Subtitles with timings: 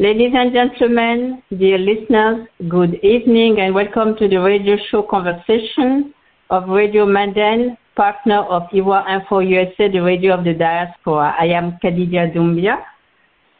[0.00, 6.14] Ladies and gentlemen, dear listeners, good evening and welcome to the radio show conversation
[6.48, 11.36] of Radio Manden, partner of Ivoire Info USA, the radio of the diaspora.
[11.38, 12.78] I am Kadidia Doumbia.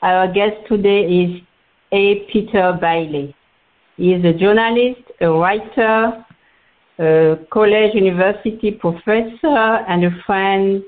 [0.01, 1.43] Our guest today is
[1.93, 2.25] A.
[2.33, 3.37] Peter Bailey.
[3.99, 6.25] He is a journalist, a writer,
[7.01, 10.83] a college university professor, and a friend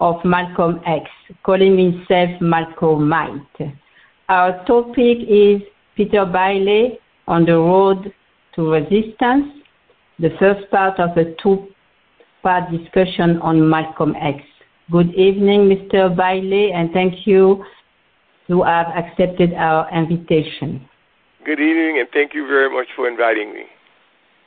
[0.00, 1.08] of Malcolm X,
[1.44, 3.72] calling himself Malcolm Malcolmite.
[4.28, 5.62] Our topic is
[5.96, 6.98] Peter Bailey
[7.28, 8.12] on the road
[8.56, 9.62] to resistance,
[10.18, 14.42] the first part of a two-part discussion on Malcolm X.
[14.90, 16.14] Good evening, Mr.
[16.16, 17.64] Bailey, and thank you
[18.48, 20.88] to have accepted our invitation.
[21.44, 23.66] Good evening, and thank you very much for inviting me.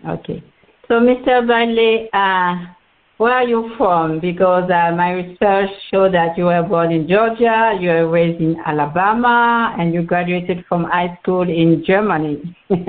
[0.10, 0.44] Okay.
[0.90, 1.48] So, Mr.
[1.48, 2.74] Bailey, uh,
[3.20, 4.22] where are you from?
[4.22, 8.56] Because uh, my research showed that you were born in Georgia, you were raised in
[8.66, 12.56] Alabama, and you graduated from high school in Germany.
[12.72, 12.86] okay.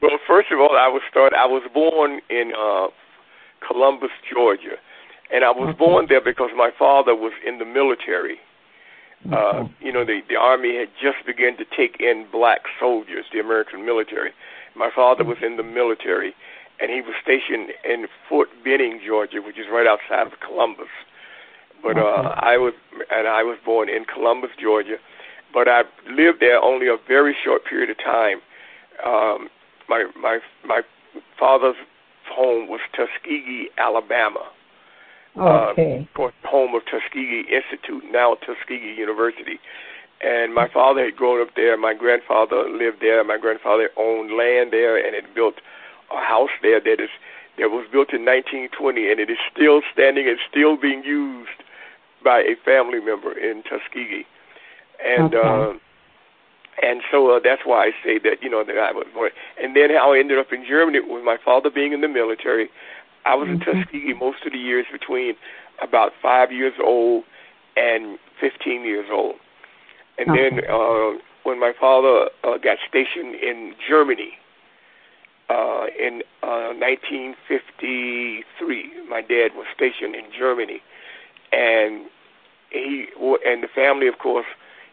[0.00, 1.34] Well, first of all, I was start.
[1.34, 2.86] I was born in uh,
[3.66, 4.76] Columbus, Georgia,
[5.30, 5.78] and I was okay.
[5.78, 8.38] born there because my father was in the military.
[9.30, 13.40] Uh, you know, the the army had just begun to take in black soldiers, the
[13.40, 14.30] American military.
[14.74, 16.34] My father was in the military,
[16.80, 20.88] and he was stationed in Fort Benning, Georgia, which is right outside of Columbus.
[21.82, 22.74] But uh, I was,
[23.10, 24.96] and I was born in Columbus, Georgia,
[25.52, 28.40] but I lived there only a very short period of time.
[29.04, 29.48] Um,
[29.88, 30.82] my my my
[31.38, 31.76] father's
[32.30, 34.50] home was Tuskegee, Alabama.
[35.36, 35.98] Okay.
[35.98, 39.60] Uh, of course, home of Tuskegee Institute, now Tuskegee University.
[40.20, 41.76] And my father had grown up there.
[41.76, 43.22] My grandfather lived there.
[43.22, 45.54] My grandfather owned land there and had built
[46.10, 47.10] a house there that is
[47.58, 51.58] that was built in 1920, and it is still standing and still being used
[52.22, 54.26] by a family member in Tuskegee.
[55.04, 55.48] And okay.
[55.48, 55.78] uh,
[56.80, 59.30] and so uh, that's why I say that you know that I was born.
[59.60, 62.70] And then how I ended up in Germany with my father being in the military.
[63.24, 63.68] I was mm-hmm.
[63.68, 65.34] in Tuskegee most of the years between
[65.82, 67.24] about five years old
[67.76, 69.36] and 15 years old.
[70.18, 70.50] And okay.
[70.50, 74.32] then uh, when my father uh, got stationed in Germany,
[75.48, 79.08] uh, in uh, 1953.
[79.08, 80.82] My dad was stationed in Germany,
[81.52, 82.10] and
[82.70, 83.06] he
[83.44, 84.46] and the family, of course,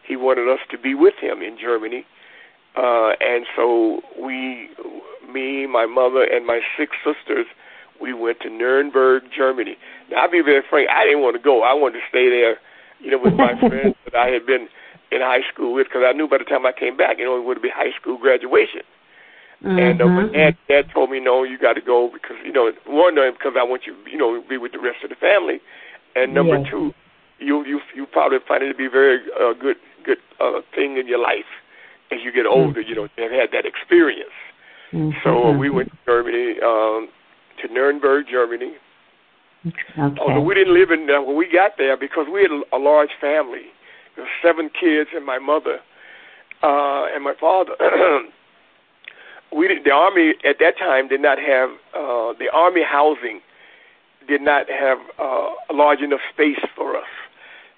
[0.06, 2.06] he wanted us to be with him in Germany,
[2.76, 4.70] uh, and so we,
[5.32, 7.46] me, my mother, and my six sisters,
[8.00, 9.76] we went to Nuremberg, Germany.
[10.10, 11.62] Now, I'll be very frank, I didn't want to go.
[11.62, 12.58] I wanted to stay there,
[13.00, 14.68] you know, with my friends that I had been
[15.10, 17.40] in high school with, because I knew by the time I came back, you know,
[17.40, 18.82] it would be high school graduation.
[19.64, 19.78] Mm-hmm.
[19.78, 22.70] And uh, my dad, dad told me, no, you got to go because you know
[22.86, 25.60] one, because I want you, you know, be with the rest of the family,
[26.14, 26.66] and number yes.
[26.70, 26.92] two,
[27.38, 30.98] you you you probably find it to be a very uh, good good uh, thing
[30.98, 31.48] in your life
[32.12, 32.80] as you get older.
[32.80, 32.88] Mm-hmm.
[32.88, 34.36] You know, to have had that experience.
[34.92, 35.18] Mm-hmm.
[35.24, 37.08] So uh, we went to Germany, um,
[37.62, 38.74] to Nuremberg, Germany.
[39.66, 40.20] Okay.
[40.20, 42.78] Although we didn't live in uh, when we got there because we had a, a
[42.78, 43.72] large family,
[44.14, 45.80] there were seven kids and my mother
[46.62, 47.72] uh, and my father.
[49.54, 53.40] we the army at that time did not have uh, the army housing
[54.26, 57.08] did not have uh, a large enough space for us,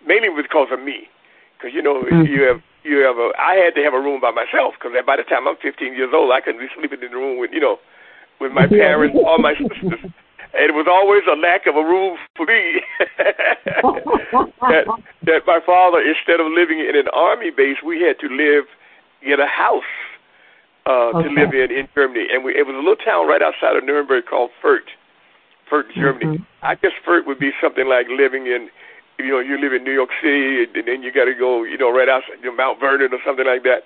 [0.06, 1.08] mainly because of me,
[1.56, 2.24] because you know mm-hmm.
[2.24, 5.16] you have you have a I had to have a room by myself because by
[5.16, 7.60] the time I'm 15 years old I couldn't be sleeping in the room with you
[7.60, 7.78] know
[8.40, 10.12] with my parents or my sisters.
[10.54, 12.80] And it was always a lack of a room for me.
[13.18, 14.88] that
[15.24, 18.64] that my father, instead of living in an army base, we had to live
[19.20, 19.84] in a house
[20.88, 21.28] uh, okay.
[21.28, 23.84] to live in in Germany, and we, it was a little town right outside of
[23.84, 24.88] Nuremberg called Fürth,
[25.70, 26.40] Fürth, Germany.
[26.40, 26.64] Mm-hmm.
[26.64, 28.72] I guess Fürth would be something like living in,
[29.18, 31.76] you know, you live in New York City, and then you got to go, you
[31.76, 33.84] know, right outside you know, Mount Vernon or something like that.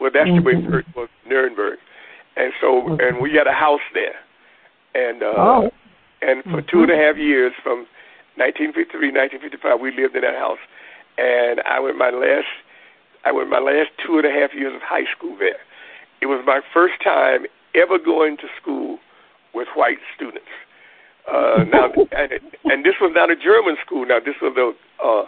[0.00, 0.40] Well, that's mm-hmm.
[0.40, 1.78] the way Fürth was, Nuremberg,
[2.36, 3.08] and so okay.
[3.08, 4.16] and we had a house there,
[4.96, 5.70] and uh, oh.
[6.22, 6.70] and for mm-hmm.
[6.72, 7.84] two and a half years, from
[8.40, 10.62] 1953 1955, we lived in that house,
[11.18, 12.48] and I went my last,
[13.26, 15.60] I went my last two and a half years of high school there
[16.20, 18.98] it was my first time ever going to school
[19.54, 20.48] with white students.
[21.26, 22.32] Uh, now, and,
[22.64, 24.06] and this was not a German school.
[24.06, 24.72] Now, this was a
[25.04, 25.26] uh,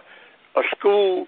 [0.57, 1.27] a school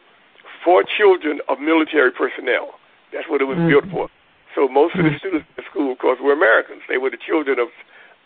[0.64, 2.74] for children of military personnel.
[3.12, 3.68] That's what it was mm-hmm.
[3.68, 4.08] built for.
[4.54, 6.82] So most of the students in the school, of course, were Americans.
[6.88, 7.68] They were the children of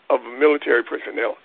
[0.09, 1.35] of military personnel.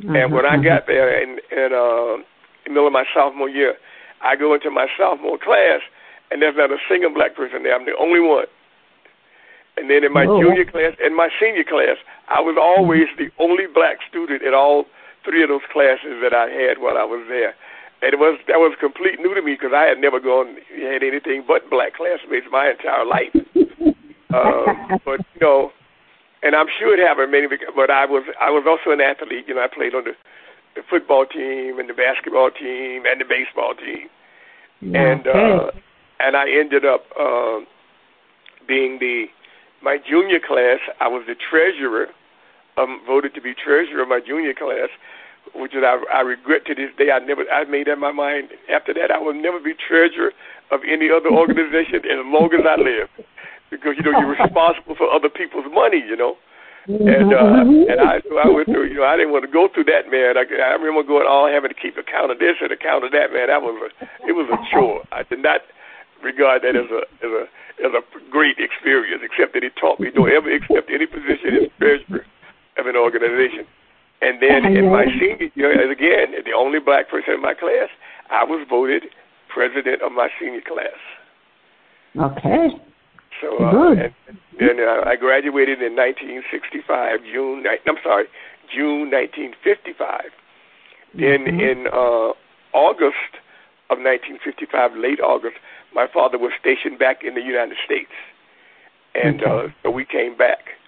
[0.00, 0.14] Mm-hmm.
[0.14, 2.22] And when I got there in in, uh,
[2.66, 3.74] in the middle of my sophomore year,
[4.22, 5.80] I go into my sophomore class,
[6.30, 7.74] and there's not a single black person there.
[7.74, 8.46] I'm the only one.
[9.78, 10.42] And then in my oh.
[10.42, 11.96] junior class and my senior class,
[12.28, 14.86] I was always the only black student in all
[15.24, 17.54] three of those classes that I had while I was there.
[18.02, 21.02] and it was that was complete new to me because I had never gone had
[21.02, 23.34] anything but black classmates my entire life.
[24.34, 25.70] uh, but you know,
[26.42, 27.46] and I'm sure it happened many.
[27.48, 29.46] But I was I was also an athlete.
[29.46, 30.14] You know, I played on the,
[30.74, 34.08] the football team and the basketball team and the baseball team,
[34.94, 35.70] and uh,
[36.20, 37.60] and I ended up uh,
[38.66, 39.26] being the
[39.82, 40.78] my junior class.
[41.00, 42.08] I was the treasurer.
[42.76, 44.88] Um, voted to be treasurer of my junior class
[45.54, 47.10] which is I, I regret to this day.
[47.10, 48.50] I never I made up my mind.
[48.72, 50.32] After that, I will never be treasurer
[50.70, 53.08] of any other organization as long as I live,
[53.70, 56.02] because you know you're responsible for other people's money.
[56.04, 56.36] You know.
[56.88, 58.88] And uh, and I so I went through.
[58.88, 60.40] You know, I didn't want to go through that, man.
[60.40, 63.28] I, I remember going all having to keep account of this and account of that,
[63.28, 63.52] man.
[63.52, 63.88] That was a,
[64.24, 65.04] it was a chore.
[65.12, 65.60] I did not
[66.22, 67.44] regard that as a as a
[67.84, 71.70] as a great experience, except that it taught me don't ever accept any position as
[71.78, 72.26] treasurer
[72.78, 73.66] of an organization.
[74.20, 77.88] And then in my senior year, again, the only black person in my class,
[78.30, 79.04] I was voted
[79.48, 80.98] president of my senior class.
[82.18, 82.74] Okay.
[83.40, 84.14] So uh, Good.
[84.26, 87.64] and then uh, I graduated in 1965, June.
[87.86, 88.26] I'm sorry,
[88.74, 90.34] June 1955.
[91.14, 91.60] Then mm-hmm.
[91.60, 92.34] in uh,
[92.74, 93.38] August
[93.90, 95.56] of 1955, late August,
[95.94, 98.12] my father was stationed back in the United States,
[99.14, 99.50] and okay.
[99.50, 100.78] uh, so we came back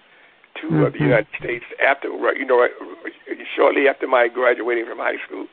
[0.61, 1.03] to uh, the mm-hmm.
[1.05, 2.67] United States after you know
[3.55, 5.47] shortly after my graduating from high school.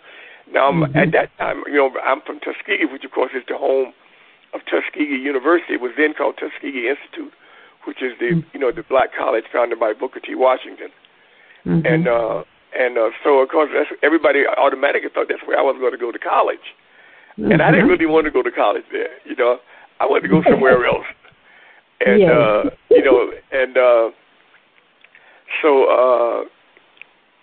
[0.52, 0.96] Now mm-hmm.
[0.96, 3.92] at that time, you know, I'm from Tuskegee, which of course is the home
[4.54, 5.74] of Tuskegee University.
[5.74, 7.32] It was then called Tuskegee Institute,
[7.84, 8.48] which is the mm-hmm.
[8.52, 10.34] you know the black college founded by Booker T.
[10.34, 10.88] Washington,
[11.66, 11.86] mm-hmm.
[11.86, 12.44] and uh,
[12.78, 15.98] and uh, so of course that's, everybody automatically thought that's where I was going to
[15.98, 16.74] go to college,
[17.38, 17.52] mm-hmm.
[17.52, 19.10] and I didn't really want to go to college there.
[19.24, 19.58] You know,
[20.00, 21.06] I wanted to go somewhere else,
[22.00, 22.30] and yeah.
[22.30, 24.10] uh, you know, and uh,
[25.62, 26.44] so uh,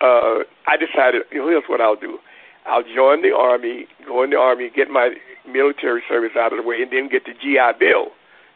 [0.02, 2.20] uh, I decided, you know, here's what I'll do.
[2.66, 5.14] I'll join the Army, go in the Army, get my
[5.48, 8.08] military service out of the way, and then get the GI Bill,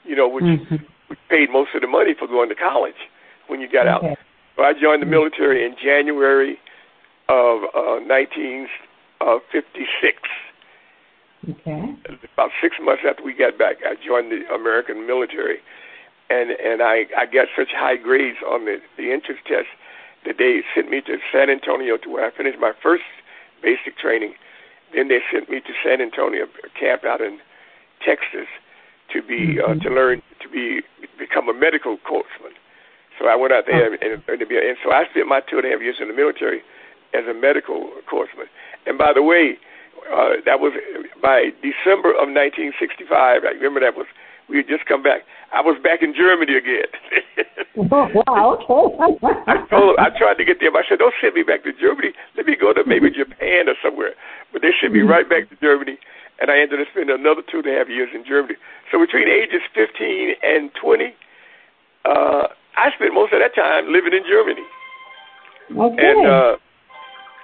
[0.04, 0.76] you know, which, mm-hmm.
[1.08, 2.96] which paid most of the money for going to college
[3.48, 4.12] when you got okay.
[4.12, 4.18] out.
[4.56, 6.58] So I joined the military in January
[7.30, 10.18] of uh, 1956.
[11.50, 11.96] Okay.
[12.34, 15.60] About six months after we got back, I joined the American military
[16.30, 19.68] and and I I got such high grades on the the entrance test
[20.26, 23.04] that they sent me to San Antonio to where I finished my first
[23.62, 24.34] basic training.
[24.94, 26.46] Then they sent me to San Antonio
[26.80, 27.40] camp out in
[28.06, 28.48] Texas
[29.14, 29.80] to be uh, mm-hmm.
[29.82, 30.82] to learn to be
[31.18, 32.54] become a medical corpsman.
[33.18, 35.68] So I went out there and, and, and, and so I spent my two and
[35.68, 36.62] a half years in the military
[37.14, 38.48] as a medical corpsman.
[38.86, 39.58] And by the way,
[40.08, 40.74] uh, that was
[41.22, 43.12] by December of 1965.
[43.12, 44.08] I remember that was
[44.50, 45.22] we had just come back.
[45.54, 46.90] I was back in Germany again.
[47.94, 49.30] oh, wow, okay.
[49.46, 50.74] I told I tried to get them.
[50.76, 52.18] I said, don't send me back to Germany.
[52.36, 54.18] Let me go to maybe Japan or somewhere.
[54.52, 55.14] But they sent me mm-hmm.
[55.14, 56.02] right back to Germany,
[56.42, 58.58] and I ended up spending another two and a half years in Germany.
[58.90, 61.14] So between ages 15 and 20,
[62.10, 64.66] uh, I spent most of that time living in Germany.
[65.70, 66.02] Okay.
[66.02, 66.58] And uh,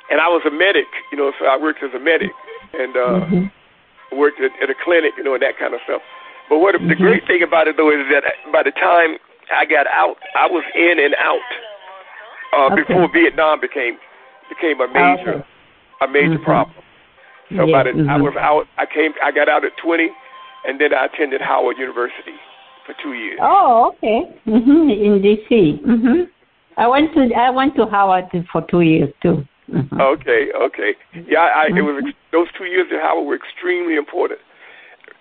[0.09, 2.33] and I was a medic, you know, so I worked as a medic
[2.73, 4.17] and uh, mm-hmm.
[4.17, 6.01] worked at, at a clinic, you know, and that kind of stuff.
[6.49, 6.89] But what mm-hmm.
[6.89, 9.17] the great thing about it though is that by the time
[9.53, 11.49] I got out, I was in and out
[12.53, 12.81] uh, okay.
[12.87, 13.97] before Vietnam became
[14.49, 15.47] became a major okay.
[16.01, 16.43] a major mm-hmm.
[16.43, 16.77] problem.
[17.49, 17.71] So yeah.
[17.71, 18.09] by the mm-hmm.
[18.09, 20.09] I was out, I came, I got out at 20,
[20.65, 22.33] and then I attended Howard University
[22.85, 23.39] for two years.
[23.41, 24.33] Oh, okay.
[24.47, 24.89] Mhm.
[24.89, 25.81] In D.C.
[25.85, 26.27] Mhm.
[26.77, 29.45] I went to I went to Howard for two years too.
[29.69, 29.99] Mm-hmm.
[29.99, 30.95] Okay, okay.
[31.27, 34.39] Yeah, I, it was those two years at Howard were extremely important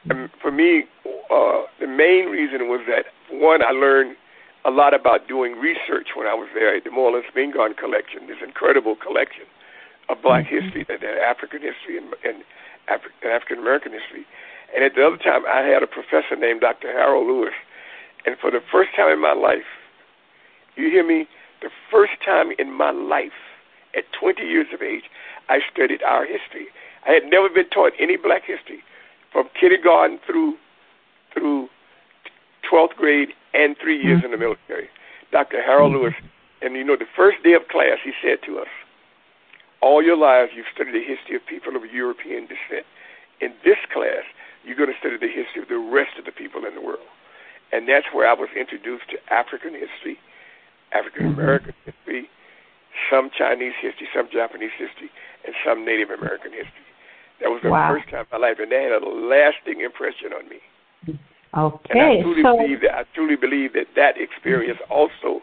[0.08, 0.84] and for me,
[1.30, 4.16] uh, the main reason was that one, I learned
[4.64, 8.38] a lot about doing research when I was there at the Moorland Spingarn collection, this
[8.44, 9.44] incredible collection
[10.08, 10.64] of Black mm-hmm.
[10.64, 12.44] history and, and African history and, and,
[12.88, 14.26] Afri- and African American history.
[14.74, 16.92] And at the other time, I had a professor named Dr.
[16.92, 17.54] Harold Lewis,
[18.26, 19.68] and for the first time in my life,
[20.76, 21.28] you hear me?
[21.62, 23.36] The first time in my life,
[23.96, 25.04] at 20 years of age,
[25.48, 26.68] I studied our history.
[27.06, 28.82] I had never been taught any black history
[29.32, 30.56] from kindergarten through
[31.32, 31.68] through
[32.70, 34.26] 12th grade and three years mm-hmm.
[34.26, 34.88] in the military.
[35.32, 35.62] Dr.
[35.62, 36.02] Harold mm-hmm.
[36.02, 36.14] Lewis,
[36.62, 38.70] and you know, the first day of class, he said to us,
[39.82, 42.86] All your lives you've studied the history of people of European descent.
[43.40, 44.24] In this class,
[44.64, 47.04] you're going to study the history of the rest of the people in the world.
[47.72, 50.16] And that's where I was introduced to African history,
[50.92, 51.90] African American mm-hmm.
[51.90, 52.30] history,
[53.10, 55.10] some Chinese history, some Japanese history,
[55.44, 56.86] and some Native American history.
[57.40, 57.92] That was the wow.
[57.92, 60.60] first time in my life, and that had a lasting impression on me.
[61.56, 65.40] Okay, and I truly so, believe that I truly believe that that experience also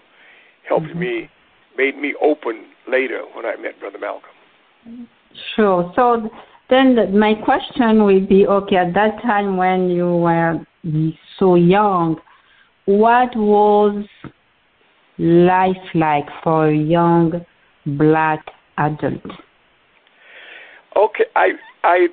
[0.68, 1.00] helped mm-hmm.
[1.00, 1.30] me,
[1.78, 5.08] made me open later when I met Brother Malcolm.
[5.56, 5.92] Sure.
[5.96, 6.30] So
[6.70, 10.60] then my question will be okay, at that time when you were
[11.38, 12.20] so young,
[12.86, 14.06] what was
[15.22, 17.46] life like for a young
[17.86, 18.44] black
[18.78, 19.22] adult?
[20.96, 21.52] Okay, I
[21.84, 22.08] I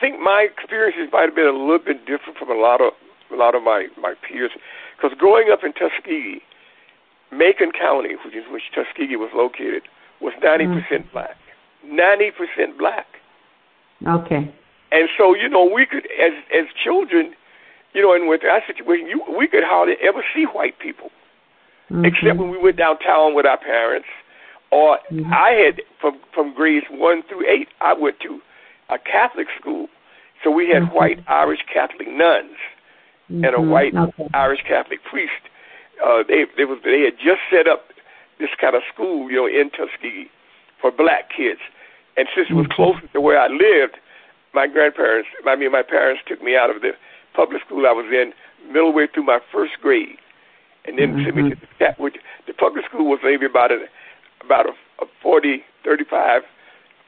[0.00, 2.92] think my experiences might have been a little bit different from a lot of
[3.32, 4.52] a lot of my my peers,
[4.96, 6.40] because growing up in Tuskegee,
[7.32, 9.82] Macon County, which is which Tuskegee was located,
[10.20, 10.82] was 90 mm.
[10.82, 11.36] percent black.
[11.84, 13.06] 90% black.
[14.06, 14.52] Okay.
[14.92, 17.34] And so, you know, we could, as as children,
[17.94, 21.10] you know, and with that situation, you, we could hardly ever see white people,
[21.90, 22.04] mm-hmm.
[22.04, 24.08] except when we went downtown with our parents.
[24.70, 25.32] Or mm-hmm.
[25.32, 28.40] I had from from grades one through eight, I went to
[28.88, 29.88] a Catholic school,
[30.42, 30.94] so we had mm-hmm.
[30.94, 32.56] white Irish Catholic nuns
[33.28, 33.70] and a mm-hmm.
[33.70, 34.28] white okay.
[34.34, 35.32] Irish Catholic priest
[36.02, 37.92] uh, they they was they had just set up
[38.38, 40.30] this kind of school, you know, in Tuskegee
[40.80, 41.60] for black kids,
[42.16, 42.98] and since it was mm-hmm.
[42.98, 43.98] closer to where I lived,
[44.54, 46.92] my grandparents, I mean, my parents took me out of the
[47.34, 48.32] public school I was in
[48.72, 50.18] middle way through my first grade,
[50.84, 51.24] and then mm-hmm.
[51.24, 53.86] sent me to the, which the public school was maybe about a
[54.44, 56.42] about a, a 40, 35,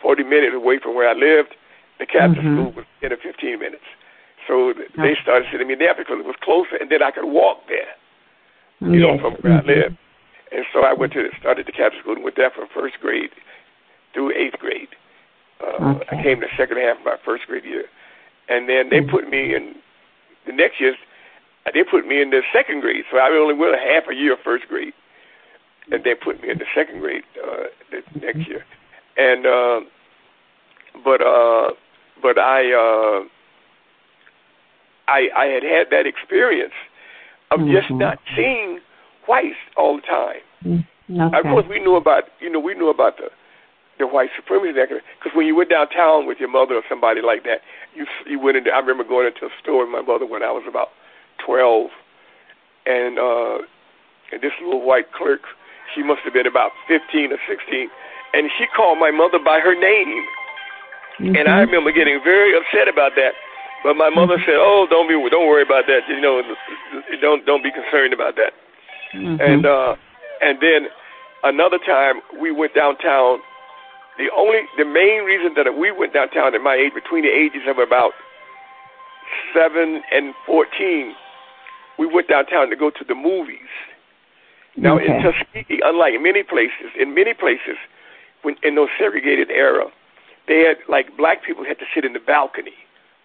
[0.01, 1.55] 40 minutes away from where I lived.
[1.99, 2.71] The Catholic mm-hmm.
[2.71, 3.87] school was 10 or 15 minutes.
[4.47, 7.67] So they started sending me there because it was closer, and then I could walk
[7.67, 7.95] there
[8.81, 9.01] you yes.
[9.01, 9.71] know, from where mm-hmm.
[9.71, 9.97] I live.
[10.53, 13.31] And so I went to started the Catholic school and went there from first grade
[14.13, 14.89] through eighth grade.
[15.61, 16.17] Uh, okay.
[16.17, 17.85] I came the second half of my first grade year,
[18.49, 19.11] and then they mm-hmm.
[19.11, 19.75] put me in
[20.47, 20.95] the next year.
[21.73, 24.35] They put me in the second grade, so I only went a half a year
[24.35, 24.93] of first grade,
[25.91, 28.65] and they put me in the second grade uh, the next year.
[29.17, 29.81] And uh,
[31.03, 31.71] but uh,
[32.23, 33.25] but I uh,
[35.09, 36.75] I I had had that experience
[37.51, 37.73] of mm-hmm.
[37.73, 38.81] just not seeing
[39.27, 40.43] whites all the time.
[40.65, 41.21] Mm-hmm.
[41.21, 41.39] Okay.
[41.39, 43.29] Of course, we knew about you know we knew about the
[43.99, 47.61] the white supremacy because when you went downtown with your mother or somebody like that,
[47.95, 48.71] you you went into.
[48.71, 50.89] I remember going into a store with my mother when I was about
[51.39, 51.91] twelve,
[52.87, 53.59] and uh,
[54.33, 55.43] and this little white clerk,
[55.95, 57.89] she must have been about fifteen or sixteen,
[58.33, 60.25] and she called my mother by her name,
[61.19, 61.37] mm-hmm.
[61.37, 61.71] and I mm-hmm.
[61.71, 63.35] remember getting very upset about that
[63.85, 66.09] but my mother said, "Oh, don't be, don't worry about that.
[66.09, 66.41] You know,
[67.21, 68.57] don't don't be concerned about that."
[69.13, 69.37] Mm-hmm.
[69.45, 69.95] And uh,
[70.41, 70.89] and then
[71.45, 73.45] another time we went downtown.
[74.17, 77.67] The only, the main reason that we went downtown at my age, between the ages
[77.69, 78.15] of about
[79.53, 81.15] seven and fourteen,
[81.99, 83.73] we went downtown to go to the movies.
[84.77, 85.07] Now okay.
[85.07, 87.77] in Tuskegee, unlike many places, in many places,
[88.43, 89.87] when in those segregated era,
[90.49, 92.75] they had like black people had to sit in the balcony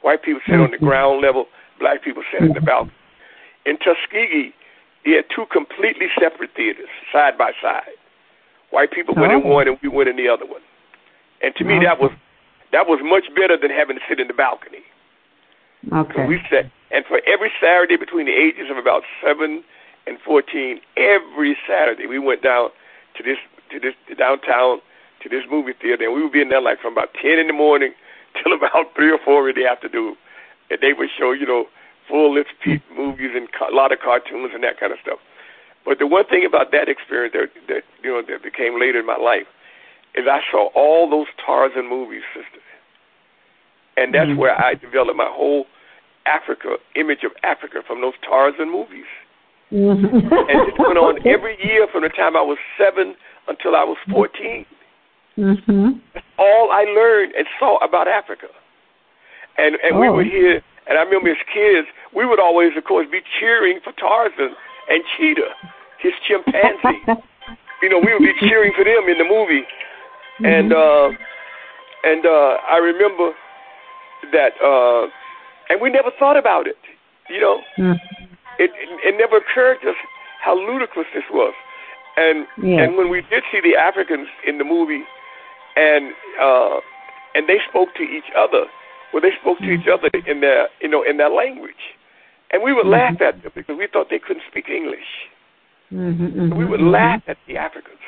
[0.01, 0.85] White people sat on the mm-hmm.
[0.85, 1.45] ground level.
[1.79, 2.93] Black people sat in the balcony.
[3.65, 4.53] In Tuskegee,
[5.03, 7.95] he had two completely separate theaters, side by side.
[8.71, 9.47] White people went in oh.
[9.47, 10.61] one and we went in the other one.
[11.41, 12.11] And to me, that was
[12.71, 14.83] that was much better than having to sit in the balcony.
[15.87, 16.13] Okay.
[16.15, 19.63] So we sat, and for every Saturday between the ages of about seven
[20.07, 22.69] and fourteen, every Saturday we went down
[23.15, 23.37] to this
[23.71, 24.81] to this to downtown
[25.23, 27.47] to this movie theater, and we would be in there like from about ten in
[27.47, 27.93] the morning
[28.43, 30.15] till about three or four in the afternoon,
[30.69, 31.65] and they would show you know
[32.07, 32.49] full length
[32.95, 35.19] movies and a lot of cartoons and that kind of stuff.
[35.85, 39.05] But the one thing about that experience that that you know that became later in
[39.05, 39.47] my life
[40.15, 42.59] is I saw all those Tarzan movies, sister,
[43.99, 44.39] and that's mm-hmm.
[44.39, 45.65] where I developed my whole
[46.25, 49.09] Africa image of Africa from those Tarzan movies.
[49.71, 50.33] Mm-hmm.
[50.49, 53.13] and it went on every year from the time I was seven
[53.47, 54.65] until I was fourteen.
[55.37, 55.99] Mm-hmm.
[56.13, 58.47] That's all I learned and saw about Africa.
[59.57, 59.99] And and oh.
[59.99, 63.79] we would hear, and I remember as kids, we would always, of course, be cheering
[63.83, 64.55] for Tarzan
[64.89, 65.53] and Cheetah,
[66.01, 67.03] his chimpanzee.
[67.81, 69.67] you know, we would be cheering for them in the movie,
[70.41, 70.45] mm-hmm.
[70.45, 71.13] and uh,
[72.03, 73.33] and uh, I remember
[74.31, 75.07] that, uh,
[75.69, 76.77] and we never thought about it.
[77.29, 77.97] You know, mm-hmm.
[78.57, 79.95] it, it it never occurred to us
[80.41, 81.53] how ludicrous this was.
[82.17, 82.83] And yeah.
[82.83, 85.03] and when we did see the Africans in the movie
[85.75, 86.79] and uh,
[87.35, 88.65] and they spoke to each other.
[89.13, 90.05] Well, they spoke to each mm-hmm.
[90.05, 91.95] other in their you know in their language,
[92.51, 93.17] and we would mm-hmm.
[93.17, 95.29] laugh at them because we thought they couldn't speak English.
[95.91, 96.93] Mm-hmm, so we would mm-hmm.
[96.93, 98.05] laugh at the Africans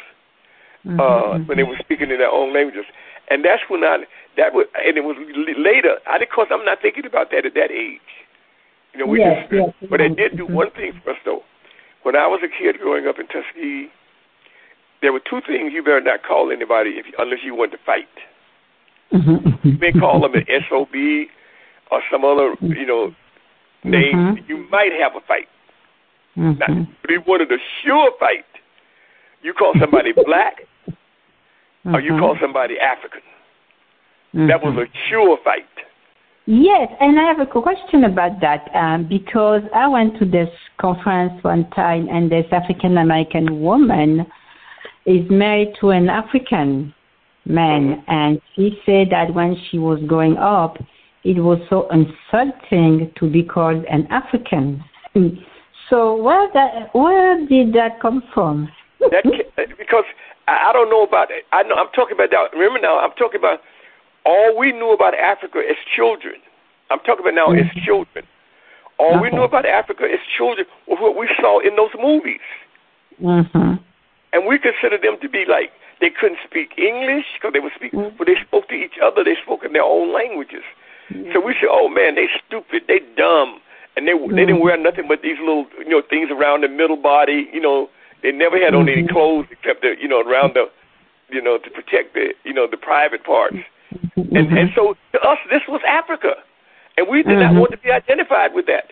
[0.86, 2.86] mm-hmm, uh, when they were speaking in their own languages,
[3.30, 4.06] and that's when I
[4.38, 5.18] that was and it was
[5.58, 5.98] later.
[6.08, 8.00] I of course I'm not thinking about that at that age.
[8.94, 11.44] You know, we yes, just yes, but I did do one thing for us though.
[12.04, 13.90] When I was a kid growing up in Tuskegee,
[15.02, 18.08] there were two things you better not call anybody if, unless you want to fight.
[19.14, 19.68] Mm-hmm.
[19.68, 20.96] You may call them an SOB
[21.92, 23.14] or some other, you know,
[23.84, 24.16] name.
[24.16, 24.46] Mm-hmm.
[24.48, 25.48] You might have a fight.
[26.38, 26.60] Mm-hmm.
[26.60, 28.46] Now, but if you wanted a sure fight,
[29.42, 30.62] you call somebody black
[31.86, 32.44] or you call mm-hmm.
[32.44, 33.22] somebody African.
[34.34, 34.48] Mm-hmm.
[34.48, 35.66] That was a sure fight.
[36.46, 41.34] Yes, and I have a question about that um, because I went to this conference
[41.44, 44.26] one time, and this African American woman
[45.06, 46.94] is married to an African
[47.46, 48.04] man, Mhm.
[48.08, 50.78] and she said that when she was growing up,
[51.24, 54.84] it was so insulting to be called an African.
[55.90, 58.72] So where that where did that come from?
[59.02, 59.26] That
[59.78, 60.06] because
[60.48, 61.28] I, I don't know about.
[61.52, 62.54] I know I'm talking about that.
[62.54, 63.60] Remember now, I'm talking about
[64.26, 66.36] all we knew about Africa as children.
[66.90, 67.84] I'm talking about now as Mhm.
[67.86, 68.26] children.
[68.98, 72.42] All we knew about Africa as children was what we saw in those movies,
[73.20, 73.80] mhm.
[74.34, 77.94] and we considered them to be like they couldn't speak English because they would speak,
[77.94, 78.18] Mhm.
[78.18, 79.24] but they spoke to each other.
[79.24, 80.64] They spoke in their own languages.
[81.34, 83.60] So we said, "Oh man, they stupid, they dumb,
[83.96, 84.62] and they they didn't Mhm.
[84.62, 87.50] wear nothing but these little you know things around the middle body.
[87.52, 87.90] You know,
[88.22, 89.10] they never had on any Mhm.
[89.10, 90.70] clothes except the you know around the
[91.30, 93.58] you know to protect the you know the private parts.
[94.16, 94.60] And Mhm.
[94.60, 96.36] and so to us, this was Africa,
[96.98, 97.60] and we did not Mhm.
[97.60, 98.92] want to be identified with that.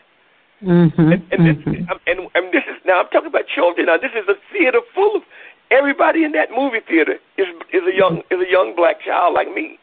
[0.64, 0.92] Mhm.
[0.98, 1.92] And and, this, Mhm.
[1.92, 3.88] um, and and this is now I'm talking about children.
[3.88, 5.24] Now this is a theater full of
[5.72, 9.54] everybody in that movie theater is is a young is a young black child like
[9.54, 9.80] me.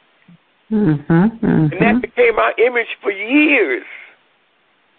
[0.71, 1.39] Mhm.
[1.43, 2.01] And that Mhm.
[2.03, 3.85] became our image for years.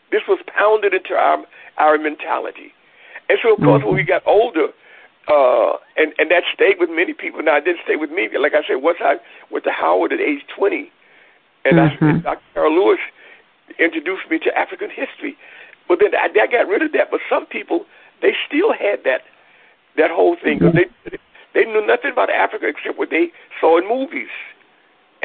[0.09, 1.43] This was pounded into our
[1.77, 2.73] our mentality.
[3.29, 4.69] And so of course when we got older,
[5.27, 7.41] uh and, and that stayed with many people.
[7.43, 8.29] Now it didn't stay with me.
[8.37, 9.17] Like I said, once I
[9.51, 10.91] went to Howard at age twenty
[11.65, 12.23] and I Mhm.
[12.23, 12.41] Dr.
[12.53, 12.99] Carol Lewis
[13.79, 15.37] introduced me to African history.
[15.87, 17.11] But then I, I got rid of that.
[17.11, 17.85] But some people
[18.21, 19.21] they still had that
[19.97, 21.17] that whole thing because they
[21.53, 24.29] they knew nothing about Africa except what they saw in movies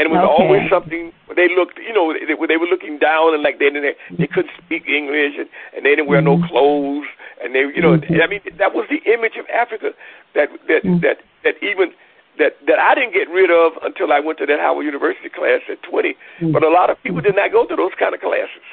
[0.02, 0.42] and it was Okay.
[0.42, 3.94] always something they looked, you know, they, they were looking down and like they didn't,
[4.18, 6.48] they couldn't speak English and, and they didn't wear no Mhm.
[6.48, 7.06] clothes
[7.40, 8.20] and they, you know, Mhm.
[8.20, 9.94] I mean that was the image of Africa
[10.34, 11.00] that that Mhm.
[11.02, 11.94] that that even
[12.38, 15.60] that that I didn't get rid of until I went to that Howard University class
[15.68, 16.16] at 20.
[16.40, 16.52] Mhm.
[16.52, 18.66] But a lot of people did not go to those kind of classes,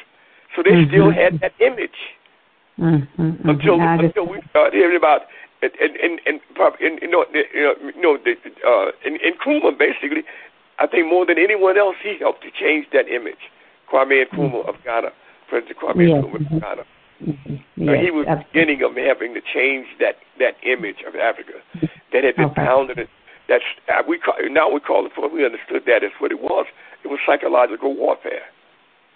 [0.56, 0.88] so they Mhm.
[0.88, 2.00] still had that image
[2.80, 3.06] Mhm.
[3.20, 3.50] Mhm.
[3.54, 5.28] until until we started hearing about
[5.62, 6.40] and and and, and,
[6.80, 8.34] and you know you know you know the,
[8.66, 10.24] uh, in, in Nkrumah basically,
[10.80, 13.52] I think more than anyone else he helped to change that image.
[13.92, 15.12] Kwame Nkrumah of Ghana,
[15.50, 16.24] President Kwame Yes.
[16.24, 16.62] Nkrumah of Mhm.
[16.62, 16.84] Ghana.
[17.26, 17.60] Mhm.
[17.60, 18.46] Uh, Yes, he was absolutely.
[18.54, 21.54] beginning of having to change that that image of Africa
[22.12, 22.64] that had been Okay.
[22.66, 23.08] pounded.
[23.48, 26.40] That's uh, we call, now we call it for we understood that as what it
[26.40, 26.66] was.
[27.04, 28.44] It was psychological warfare.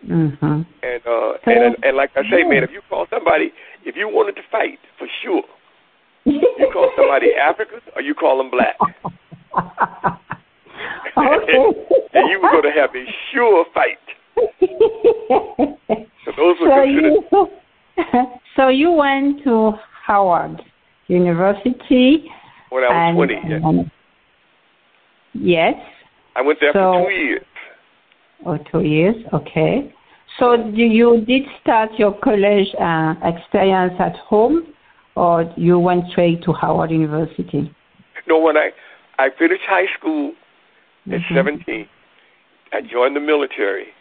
[0.05, 0.65] Mhm.
[0.83, 2.47] And uh, So- and and like I say, Yeah.
[2.49, 3.53] man, if you call somebody,
[3.85, 5.45] if you wanted to fight for sure,
[6.25, 8.75] you call somebody African or you call them black.
[11.15, 13.97] and you were going to have a sure fight.
[16.25, 17.13] So those were so considered.
[17.31, 17.47] you
[18.55, 19.73] so you went to
[20.05, 20.61] Howard
[21.07, 22.25] University
[22.69, 23.85] When I was and twenty, yes.
[25.33, 25.73] yes
[26.35, 27.45] I went there so- for two years.
[28.45, 29.93] or two years okay
[30.39, 34.73] so you did start your college uh, experience at home
[35.15, 37.71] or you went straight to Howard University
[38.27, 38.71] No, when I
[39.19, 40.33] I finished high school
[41.11, 41.33] at Mhm.
[41.33, 41.87] 17,
[42.71, 43.93] I joined the military.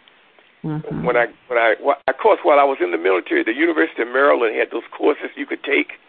[0.63, 1.03] Mhm.
[1.03, 4.01] When I when I well, of course while I was in the military, the University
[4.01, 5.99] of Maryland had those courses you could take,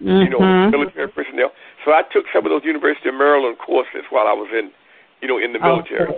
[0.00, 0.70] you know, Mhm.
[0.70, 1.52] military personnel.
[1.84, 4.70] So I took some of those University of Maryland courses while I was in,
[5.22, 6.12] you know, in the military.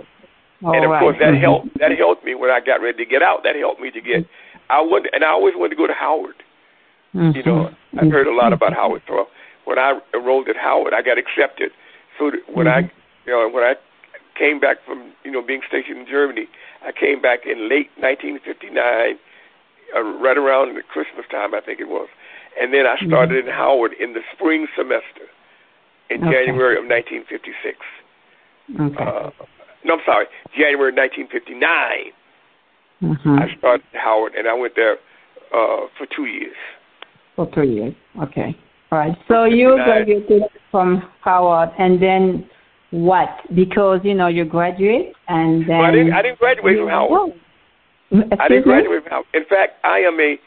[0.61, 0.99] All and of right.
[0.99, 1.39] course that Mhm.
[1.39, 3.43] helped that helped me when I got ready to get out.
[3.43, 4.25] That helped me to get
[4.69, 6.35] I went and I always wanted to go to Howard.
[7.13, 7.71] You know.
[7.97, 9.01] I've heard a lot about Howard.
[9.07, 9.27] So
[9.63, 11.71] when I enrolled at Howard, I got accepted.
[12.19, 12.81] So when I,
[13.25, 13.75] you know, when I
[14.39, 16.47] came back from, you know, being stationed in Germany,
[16.81, 19.19] I came back in late 1959,
[19.93, 22.07] uh, right around the Christmas time, I think it was.
[22.59, 25.27] And then I started in Howard in the spring semester
[26.09, 26.45] in Okay.
[26.47, 27.77] January of 1956.
[28.79, 29.03] Okay.
[29.03, 29.29] Uh,
[29.83, 30.25] no, I'm sorry,
[30.55, 32.13] January 1959.
[33.01, 33.39] Mhm.
[33.39, 34.97] I started at Howard, and I went there
[35.53, 36.55] uh, for two years.
[37.35, 37.93] For two years.
[38.21, 38.55] Okay.
[38.91, 39.15] All right.
[39.27, 42.49] So you graduated from Howard, and then
[42.91, 43.29] what?
[43.53, 47.31] Because you know you graduate, and then Well, I didn't, I didn't graduate from Howard.
[48.39, 49.27] I didn't graduate from Howard.
[49.33, 50.39] In fact, I am a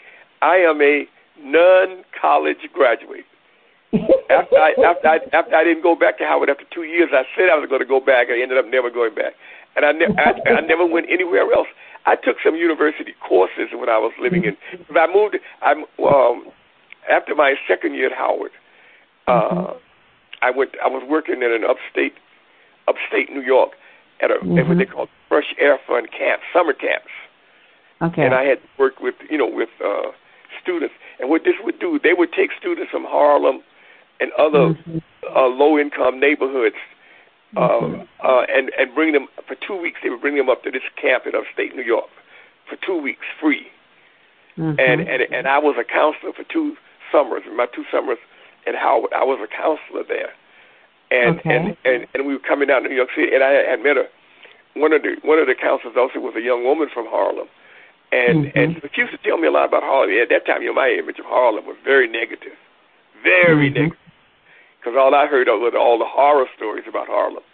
[0.43, 1.05] I am a
[1.41, 3.25] non-college graduate.
[4.31, 7.25] After I after I after I didn't go back to Howard after two years, I
[7.37, 8.29] said I was going to go back.
[8.31, 9.35] I ended up never going back,
[9.77, 11.69] and I, ne- I I never went anywhere else.
[12.07, 14.57] I took some university courses when I was living in.
[14.73, 16.51] If I moved, I um
[17.11, 18.53] after my second year at Howard,
[19.29, 19.75] uh,
[20.41, 20.71] I went.
[20.83, 22.15] I was working in an upstate
[22.89, 23.71] upstate New York
[24.21, 27.11] at a at what they call Fresh Air Fund camp, summer camps
[28.03, 28.25] Okay.
[28.25, 30.11] and I had worked with you know with uh,
[30.61, 30.95] students.
[31.21, 33.63] And what this would do, they would take students from Harlem
[34.21, 35.03] and other Mhm.
[35.35, 36.77] uh, low income neighborhoods
[37.55, 38.03] mm-hmm.
[38.21, 40.01] uh, and and bring them for two weeks.
[40.03, 42.11] They would bring them up to this camp in upstate New York
[42.67, 43.71] for two weeks free.
[44.59, 44.81] Mm-hmm.
[44.81, 46.77] And and and I was a counselor for two
[47.13, 47.43] summers.
[47.55, 48.19] My two summers
[48.67, 50.33] at Howard, I was a counselor there.
[51.13, 51.57] And okay.
[51.57, 53.99] and, and and we were coming down to New York City, and I had met
[54.01, 54.09] a
[54.75, 57.49] one of the one of the counselors also was a young woman from Harlem,
[58.11, 58.59] and mm-hmm.
[58.59, 60.17] and she used to tell me a lot about Harlem.
[60.17, 62.57] At that time, you know, my image of Harlem was very negative,
[63.23, 63.93] very mm-hmm.
[63.93, 63.99] negative
[64.81, 67.45] because all I heard was all the horror stories about Harlem.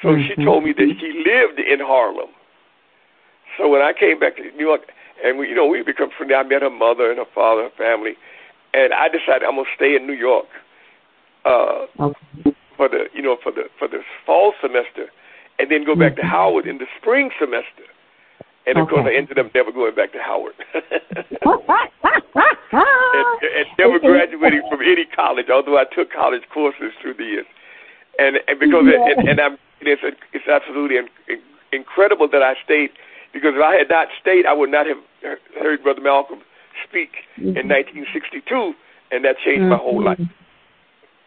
[0.00, 0.24] So mm-hmm.
[0.24, 2.32] she told me that she lived in Harlem.
[3.58, 4.90] So when I came back to New York,
[5.22, 6.32] and we, you know, we become friends.
[6.34, 8.16] I met her mother and her father, her family,
[8.72, 10.48] and I decided I'm gonna stay in New York
[11.44, 12.53] uh, okay.
[12.76, 15.10] For the, you know, for the for the fall semester,
[15.58, 16.22] and then go back mm-hmm.
[16.22, 17.84] to Howard in the spring semester.
[18.66, 18.96] And of okay.
[18.96, 20.86] course, I ended up never going back to Howard, and,
[23.44, 25.50] and never graduating from any college.
[25.52, 27.46] Although I took college courses through the years,
[28.18, 29.04] and, and because yeah.
[29.04, 30.96] it, and, and I'm it's it's absolutely
[31.72, 32.90] incredible that I stayed
[33.32, 34.98] because if I had not stayed, I would not have
[35.60, 36.40] heard Brother Malcolm
[36.88, 37.56] speak mm-hmm.
[37.58, 38.72] in 1962,
[39.10, 39.70] and that changed mm-hmm.
[39.70, 40.20] my whole life.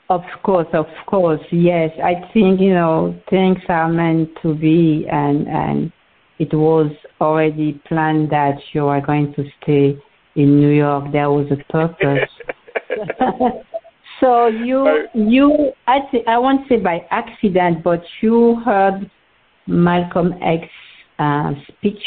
[0.10, 1.91] Of course, of course, yes.
[2.02, 5.91] I think you know things are meant to be, and and
[6.39, 9.98] it was already planned that you are going to stay
[10.36, 11.12] in New York.
[11.12, 12.30] There was a purpose.
[14.22, 19.12] so you you I th- I won't say by accident, but you heard
[19.67, 20.63] Malcolm X
[21.20, 22.04] uh, speech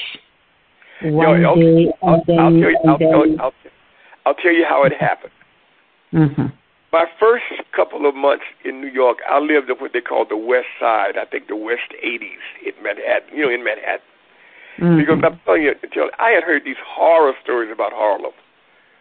[1.02, 3.52] one no, day, I'll, and then, I'll, tell you, I'll, tell you, I'll,
[4.26, 5.32] I'll tell you how it happened.
[6.12, 6.46] Mm-hmm.
[6.92, 10.37] My first couple of months in New York, I lived at what they call the
[10.37, 11.16] West Side.
[11.16, 13.31] I think the West 80s in Manhattan.
[13.37, 14.07] You know, in Manhattan.
[14.79, 14.98] Mm-hmm.
[14.98, 15.74] Because I'm telling you,
[16.18, 18.33] I had heard these horror stories about Harlem.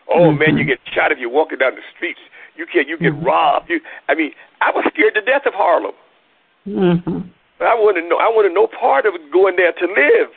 [0.09, 0.39] Oh mm-hmm.
[0.39, 2.19] man, you get shot if you're walking down the streets.
[2.57, 2.87] You can't.
[2.87, 3.25] You get mm-hmm.
[3.25, 3.69] robbed.
[3.69, 3.79] You.
[4.09, 5.93] I mean, I was scared to death of Harlem.
[6.67, 7.29] Mm-hmm.
[7.61, 8.17] I want to know.
[8.17, 10.31] I wanted to know part of going there to live.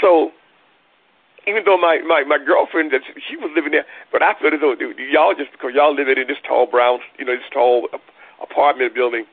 [0.00, 0.30] So,
[1.46, 4.60] even though my my my girlfriend that she was living there, but I feel as
[4.60, 4.74] though
[5.10, 7.88] y'all just because y'all living in this tall brown, you know, this tall
[8.42, 9.24] apartment building,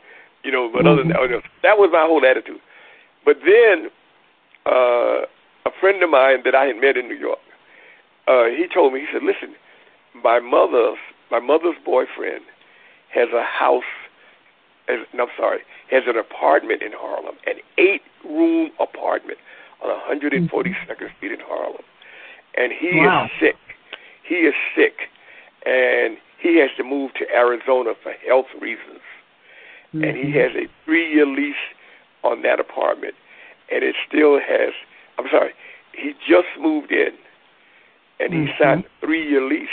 [0.44, 0.70] you know.
[0.72, 1.48] But other than that, mm-hmm.
[1.64, 2.62] that was my whole attitude.
[3.26, 3.90] But then,
[4.66, 5.28] uh,
[5.66, 7.40] a friend of mine that I had met in New York,
[8.28, 9.56] uh, he told me he said, "Listen,
[10.14, 10.98] my mother's
[11.30, 12.42] my mother's boyfriend
[13.14, 13.84] has a house
[14.90, 15.60] has, no, I'm sorry,
[15.92, 19.38] has an apartment in Harlem, an eight-room apartment
[19.82, 21.06] on 142nd mm-hmm.
[21.18, 21.84] Street in Harlem,
[22.60, 23.26] and he wow.
[23.26, 23.56] is sick.
[24.28, 25.10] He is sick,
[25.66, 29.02] and he has to move to Arizona for health reasons,
[29.96, 30.04] mm-hmm.
[30.04, 30.40] and he mm-hmm.
[30.40, 31.56] has a three-year lease
[32.24, 33.16] on that apartment,
[33.72, 34.74] and it still has.
[35.18, 35.54] I'm sorry,
[35.94, 37.16] he just moved in,
[38.20, 38.64] and he mm-hmm.
[38.64, 39.70] signed a three-year lease.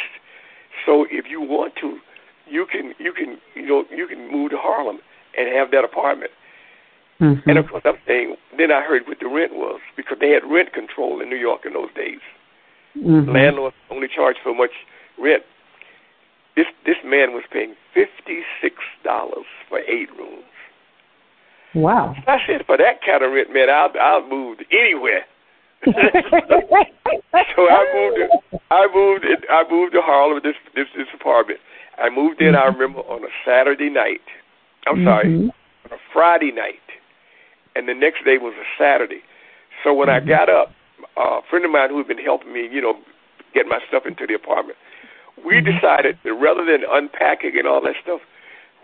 [0.87, 1.99] So if you want to,
[2.47, 5.01] you can you can you know you can move to Harlem
[5.37, 6.31] and have that apartment.
[7.21, 7.49] Mm-hmm.
[7.49, 10.45] And of course, I'm saying then I heard what the rent was because they had
[10.49, 12.21] rent control in New York in those days.
[12.97, 13.31] Mm-hmm.
[13.31, 14.71] Landlords only charged so much
[15.19, 15.43] rent.
[16.57, 20.45] This this man was paying fifty six dollars for eight rooms.
[21.75, 22.15] Wow!
[22.27, 25.25] I said for that kind of rent, man, I'll I'll move anywhere.
[25.85, 28.17] so I moved.
[28.17, 29.27] To, I moved.
[29.51, 30.41] I moved to Harlem.
[30.43, 31.61] This this this apartment.
[31.99, 32.55] I moved in.
[32.55, 32.57] Mm-hmm.
[32.57, 34.25] I remember on a Saturday night.
[34.87, 35.07] I'm mm-hmm.
[35.07, 35.53] sorry,
[35.85, 36.81] on a Friday night,
[37.75, 39.21] and the next day was a Saturday.
[39.85, 40.25] So when mm-hmm.
[40.25, 40.73] I got up,
[41.17, 42.95] a friend of mine who had been helping me, you know,
[43.55, 44.79] get my stuff into the apartment,
[45.45, 45.75] we mm-hmm.
[45.75, 48.21] decided that rather than unpacking and all that stuff,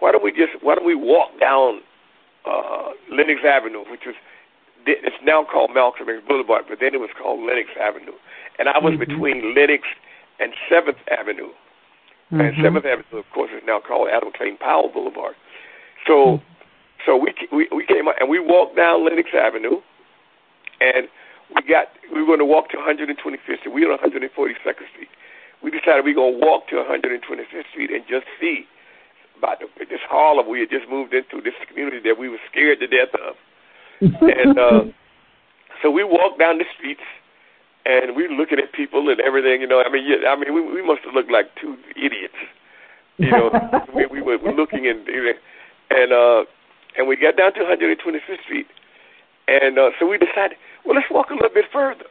[0.00, 1.80] why don't we just why don't we walk down
[2.44, 4.16] uh, Lenox Avenue, which was
[4.84, 8.18] it's now called Malcolm X Boulevard, but then it was called Lenox Avenue,
[8.58, 9.06] and I was mm-hmm.
[9.06, 9.84] between Lenox
[10.40, 11.54] and Seventh Avenue.
[12.32, 12.40] Mm-hmm.
[12.40, 15.34] And Seventh Avenue, of course, is now called Adam Clayton Powell Boulevard.
[16.06, 16.40] So,
[17.06, 19.78] so we we we came out and we walked down Lenox Avenue,
[20.80, 21.06] and
[21.54, 23.72] we got we were going to walk to 125th Street.
[23.72, 25.08] We were on 142nd Street.
[25.62, 28.66] We decided we were going to walk to 125th Street and just see
[29.38, 32.80] about the, this Harlem we had just moved into, this community that we were scared
[32.80, 33.34] to death of.
[34.02, 34.82] and uh,
[35.82, 37.02] so we walked down the streets
[37.84, 39.60] and we were looking at people and everything.
[39.60, 42.38] You know, I mean, yeah, I mean, we, we must have looked like two idiots.
[43.18, 43.50] You know,
[43.94, 45.06] we, we were looking and
[45.90, 46.44] and uh,
[46.96, 48.66] and we got down to 125th Street,
[49.48, 52.06] and uh, so we decided, well, let's walk a little bit further.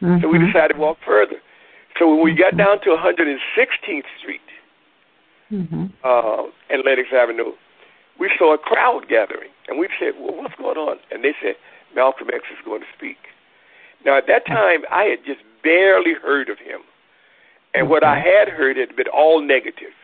[0.00, 0.22] Mm-hmm.
[0.22, 0.46] So we mm-hmm.
[0.46, 1.36] decided to walk further.
[1.98, 4.40] So when we got down to 116th Street
[5.50, 5.86] mm-hmm.
[6.04, 7.52] uh, and Lenox Avenue,
[8.18, 10.98] we saw a crowd gathering, and we said, well, what's going on?
[11.10, 11.54] And they said,
[11.94, 13.16] Malcolm X is going to speak.
[14.04, 16.80] Now, at that time, I had just barely heard of him.
[17.74, 19.94] And what I had heard had been all negative.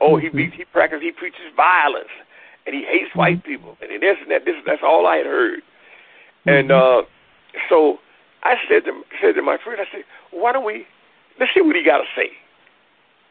[0.00, 0.56] Oh, he mm-hmm.
[0.56, 2.10] he practices, he preaches violence,
[2.66, 3.18] and he hates mm-hmm.
[3.18, 4.44] white people, and this and that.
[4.44, 5.60] This that's all I had heard.
[6.48, 6.58] Mm-hmm.
[6.58, 7.02] And uh,
[7.68, 7.98] so
[8.42, 10.86] I said to said to my friend, I said, why don't we
[11.38, 12.30] let's see what he got to say.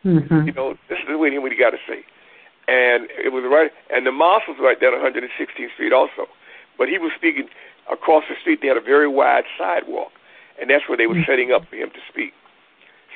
[0.06, 0.48] Mm-hmm.
[0.48, 2.06] You know, this is what he, what he got to say.
[2.68, 6.28] And it was right, and the mosque was right there on 116th Street also.
[6.78, 7.48] But he was speaking
[7.92, 8.60] across the street.
[8.62, 10.12] They had a very wide sidewalk,
[10.60, 11.32] and that's where they were mm-hmm.
[11.32, 12.34] setting up for him to speak.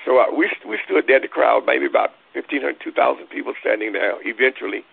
[0.06, 4.16] So uh, we we stood there, the crowd, maybe about 1,500, 2,000 people standing there.
[4.24, 4.84] Eventually,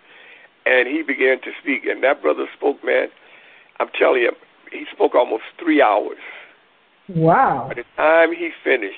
[0.65, 3.07] and he began to speak, and that brother spoke, man.
[3.79, 4.35] I'm telling you,
[4.71, 6.17] he spoke almost three hours.
[7.07, 7.65] Wow!
[7.69, 8.95] By the time he finished,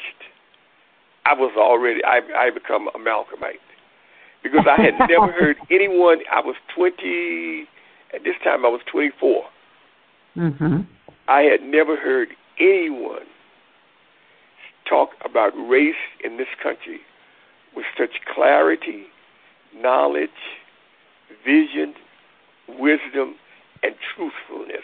[1.26, 3.64] I was already I I become a Malcolmite
[4.44, 6.20] because I had never heard anyone.
[6.32, 7.68] I was 20
[8.14, 8.66] at this time.
[8.66, 9.44] I was 24.
[10.38, 10.78] Mm-hmm.
[11.28, 12.30] I had never heard
[12.60, 13.26] anyone
[14.90, 17.00] talk about race in this country
[17.76, 19.06] with such clarity,
[19.76, 20.30] knowledge,
[21.46, 21.94] vision,
[22.68, 23.36] wisdom,
[23.84, 24.84] and truthfulness.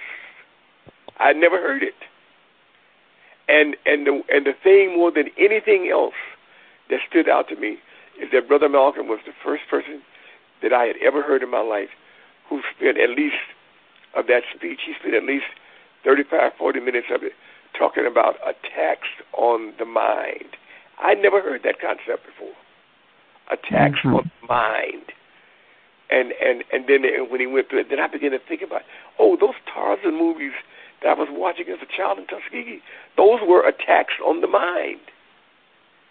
[1.19, 1.95] I never heard it.
[3.47, 6.17] And and the and the thing more than anything else
[6.89, 7.77] that stood out to me
[8.21, 10.01] is that Brother Malcolm was the first person
[10.61, 11.89] that I had ever heard in my life
[12.49, 13.35] who spent at least
[14.15, 14.79] of that speech.
[14.85, 15.45] He spent at least
[16.03, 17.33] 35, 40 minutes of it
[17.77, 20.57] talking about attacks on the mind.
[20.99, 22.55] I never heard that concept before.
[23.51, 24.15] Attacks mm-hmm.
[24.15, 25.13] on the mind.
[26.09, 28.81] And and and then when he went through it, then I began to think about,
[29.19, 29.46] oh, those
[31.01, 32.81] that I was watching as a child in Tuskegee,
[33.15, 35.01] those were attacks on the mind.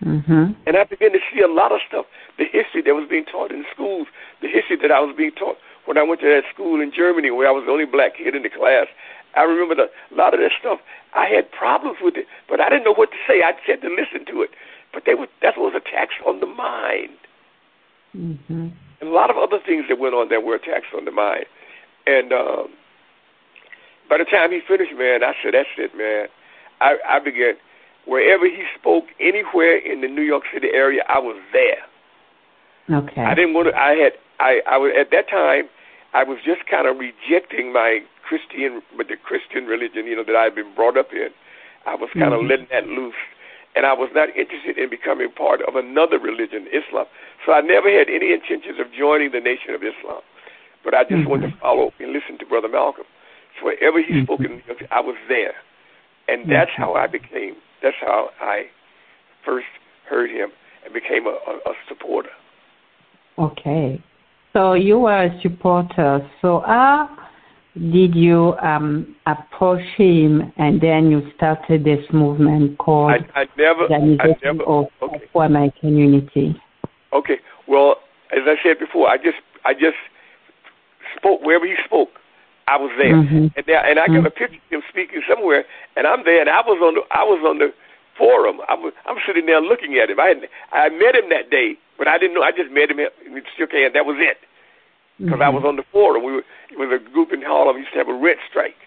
[0.05, 0.53] Mm-hmm.
[0.67, 2.05] And I began to see a lot of stuff,
[2.39, 4.07] the history that was being taught in schools,
[4.43, 7.31] the history that I was being taught when I went to that school in Germany
[7.31, 8.87] where I was the only black kid in the class.
[9.35, 10.81] I remember the, a lot of that stuff.
[11.15, 13.43] I had problems with it, but I didn't know what to say.
[13.43, 14.51] I just had to listen to it.
[14.93, 17.17] But they were, that was attacks on the mind.
[18.17, 18.69] Mm-hmm.
[19.01, 21.47] And a lot of other things that went on that were attacks on the mind.
[22.07, 22.69] And um,
[24.09, 26.29] by the time he finished, man, I said, "That's it, man."
[26.81, 27.55] I, I began
[28.07, 31.83] wherever he spoke, anywhere in the New York City area, I was there.
[32.89, 33.23] Okay.
[33.23, 33.75] I didn't want to.
[33.75, 34.13] I had.
[34.39, 34.61] I.
[34.67, 35.69] I was at that time.
[36.15, 40.37] I was just kind of rejecting my Christian, but the Christian religion, you know, that
[40.37, 41.29] I had been brought up in.
[41.85, 42.47] I was kind mm-hmm.
[42.47, 43.19] of letting that loose,
[43.75, 47.07] and I was not interested in becoming part of another religion, Islam.
[47.45, 50.23] So I never had any intentions of joining the Nation of Islam,
[50.83, 51.31] but I just mm-hmm.
[51.31, 53.07] wanted to follow and listen to Brother Malcolm.
[53.63, 55.55] Wherever he spoke in, I was there,
[56.29, 57.55] and that's how I became.
[57.83, 58.65] That's how I
[59.45, 59.67] first
[60.09, 60.51] heard him
[60.85, 62.31] and became a, a, a supporter.
[63.39, 64.03] Okay,
[64.53, 66.29] so you were a supporter.
[66.41, 67.11] So how
[67.75, 73.87] did you um, approach him, and then you started this movement called I, I never,
[73.89, 75.25] the I never, of okay.
[75.35, 76.57] American Unity?
[77.13, 77.37] Okay.
[77.69, 77.97] Well,
[78.33, 79.97] as I said before, I just I just
[81.17, 82.09] spoke wherever he spoke.
[82.69, 83.55] I was there, mm-hmm.
[83.55, 84.27] and there, and I got mm-hmm.
[84.27, 87.23] a picture of him speaking somewhere, and I'm there, and I was on the I
[87.23, 87.71] was on the
[88.19, 88.59] forum.
[88.69, 90.19] I'm I'm sitting there looking at him.
[90.19, 92.43] I had, I met him that day, but I didn't know.
[92.43, 93.11] I just met him and
[93.55, 93.95] shook hands.
[93.95, 94.43] That was it,
[95.19, 95.47] because mm-hmm.
[95.47, 96.27] I was on the forum.
[96.27, 97.79] We were it was a group in Harlem.
[97.79, 98.83] We used to have a rent strike,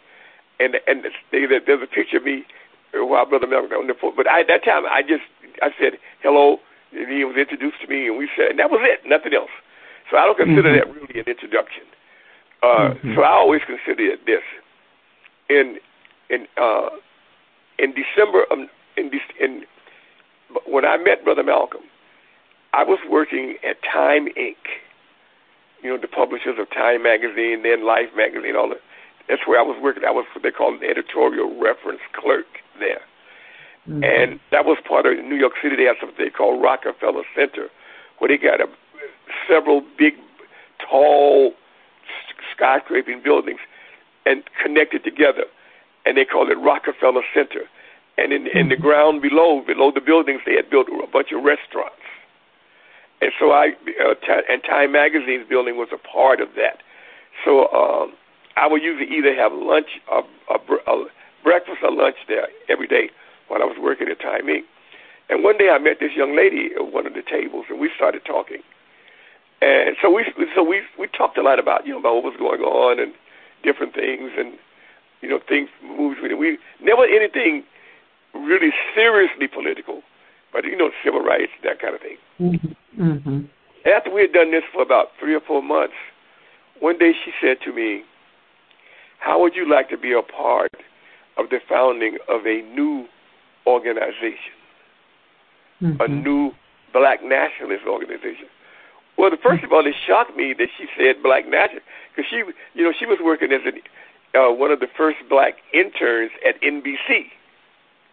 [0.60, 2.44] and and they, there's a picture of me
[2.92, 4.16] while Brother Malcolm on the forum.
[4.20, 5.24] But I, at that time, I just
[5.64, 6.60] I said hello,
[6.92, 9.56] and he was introduced to me, and we said, and that was it, nothing else.
[10.12, 10.84] So I don't consider mm-hmm.
[10.84, 11.88] that really an introduction.
[12.62, 13.16] Uh, mm-hmm.
[13.16, 14.44] So I always consider it this.
[15.50, 15.78] In
[16.30, 16.90] in uh,
[17.78, 18.60] in December of
[18.98, 19.64] in, in
[20.66, 21.84] when I met Brother Malcolm,
[22.74, 24.58] I was working at Time Inc.
[25.82, 28.82] You know, the publishers of Time magazine, then Life magazine, all that.
[29.30, 30.04] That's where I was working.
[30.04, 32.48] I was what they call an editorial reference clerk
[32.80, 33.02] there.
[33.88, 34.04] Mm-hmm.
[34.04, 35.78] And that was part of New York City.
[35.78, 37.70] They have something they call Rockefeller Center,
[38.18, 38.68] where they got a,
[39.48, 40.14] several big,
[40.84, 41.54] tall
[42.56, 43.60] skyscraping buildings
[44.26, 45.46] and connected together,
[46.06, 47.64] and they called it Rockefeller Center.
[48.18, 48.84] And in, in the mm-hmm.
[48.84, 51.96] ground below, below the buildings, they had built a bunch of restaurants.
[53.22, 53.72] And so I,
[54.04, 56.80] uh, t- and Time Magazine's building was a part of that.
[57.46, 58.14] So um,
[58.56, 60.58] I would usually either have lunch, a, a,
[60.92, 61.06] a
[61.44, 63.10] breakfast or lunch there every day
[63.48, 64.64] while I was working at Time Inc.
[65.30, 67.90] And one day I met this young lady at one of the tables, and we
[67.96, 68.62] started talking.
[69.62, 72.38] And so we so we we talked a lot about you know about what was
[72.38, 73.14] going on and
[73.64, 74.54] different things and
[75.22, 76.38] you know things moves with it.
[76.38, 77.64] We never anything
[78.34, 80.02] really seriously political,
[80.54, 82.18] but you know civil rights that kind of thing.
[82.40, 83.04] Mm-hmm.
[83.04, 83.40] Mm-hmm.
[83.86, 85.96] After we had done this for about three or four months,
[86.80, 88.04] one day she said to me,
[89.20, 90.72] "How would you like to be a part
[91.38, 93.08] of the founding of a new
[93.68, 94.56] organization,
[95.82, 96.02] mm-hmm.
[96.02, 96.52] a new
[96.94, 98.48] black nationalist organization?"
[99.20, 101.84] Well, the first of all, it shocked me that she said black national
[102.16, 102.40] because she,
[102.72, 103.84] you know, she was working as an,
[104.32, 107.28] uh, one of the first black interns at NBC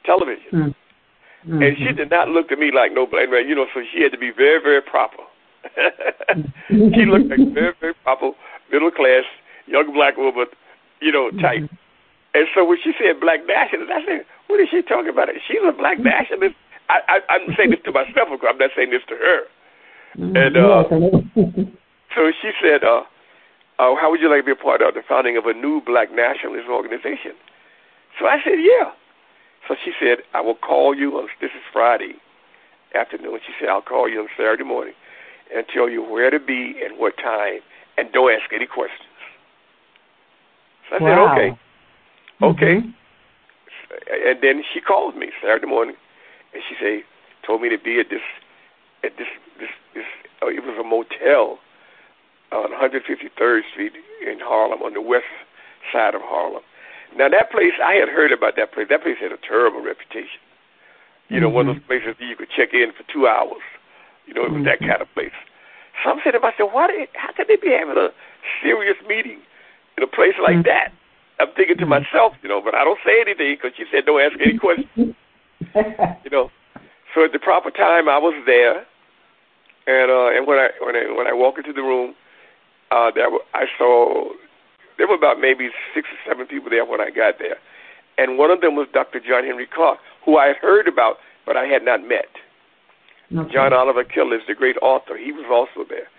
[0.04, 0.74] television,
[1.46, 1.62] mm-hmm.
[1.62, 3.46] and she did not look to me like no black man.
[3.46, 5.22] You know, so she had to be very, very proper.
[6.74, 8.32] she looked like very, very proper,
[8.72, 9.22] middle class,
[9.66, 10.46] young black woman,
[10.98, 11.70] you know, type.
[11.70, 12.34] Mm-hmm.
[12.34, 15.30] And so when she said black nationalist, I said, what is she talking about?
[15.46, 16.58] She's a black nationalist.
[16.90, 18.26] I, I, I'm saying this to myself.
[18.42, 19.46] I'm not saying this to her.
[20.18, 20.36] Mm-hmm.
[20.36, 20.84] And uh,
[22.14, 23.02] so she said, uh,
[23.78, 25.80] uh, how would you like to be a part of the founding of a new
[25.84, 27.36] black nationalist organization?
[28.18, 28.92] So I said, yeah.
[29.68, 32.14] So she said, I will call you on, this is Friday
[32.94, 33.38] afternoon.
[33.44, 34.94] She said, I'll call you on Saturday morning
[35.54, 37.60] and tell you where to be and what time,
[37.98, 39.08] and don't ask any questions.
[40.88, 41.34] So I wow.
[41.36, 41.58] said, okay.
[42.42, 42.86] Okay.
[42.86, 44.28] Mm-hmm.
[44.28, 45.96] And then she called me Saturday morning,
[46.54, 47.02] and she said,
[47.46, 48.24] told me to be at this,
[49.04, 50.04] at this, this, this.
[50.42, 51.58] Uh, it was a motel
[52.52, 55.30] on 153rd Street in Harlem, on the west
[55.92, 56.62] side of Harlem.
[57.16, 58.86] Now that place, I had heard about that place.
[58.90, 60.42] That place had a terrible reputation.
[61.28, 61.56] You know, mm-hmm.
[61.56, 63.62] one of those places you could check in for two hours.
[64.26, 64.70] You know, it was mm-hmm.
[64.70, 65.34] that kind of place.
[66.02, 66.86] So I'm saying to myself, why?
[66.86, 68.10] Did, how could they be having a
[68.62, 69.40] serious meeting
[69.96, 70.70] in a place like mm-hmm.
[70.70, 70.92] that?
[71.40, 72.04] I'm thinking to mm-hmm.
[72.04, 75.16] myself, you know, but I don't say anything because she said don't ask any questions.
[76.22, 76.50] you know,
[77.14, 78.84] so at the proper time I was there,
[79.86, 82.14] and uh, and when I when I when I walked into the room,
[82.90, 84.30] uh, there I saw
[84.98, 87.58] there were about maybe six or seven people there when I got there,
[88.18, 89.20] and one of them was Dr.
[89.20, 92.28] John Henrik Clarke, who I had heard about but I had not met.
[93.30, 93.54] Okay.
[93.54, 95.16] John Oliver Killens is the great author.
[95.16, 96.10] He was also there,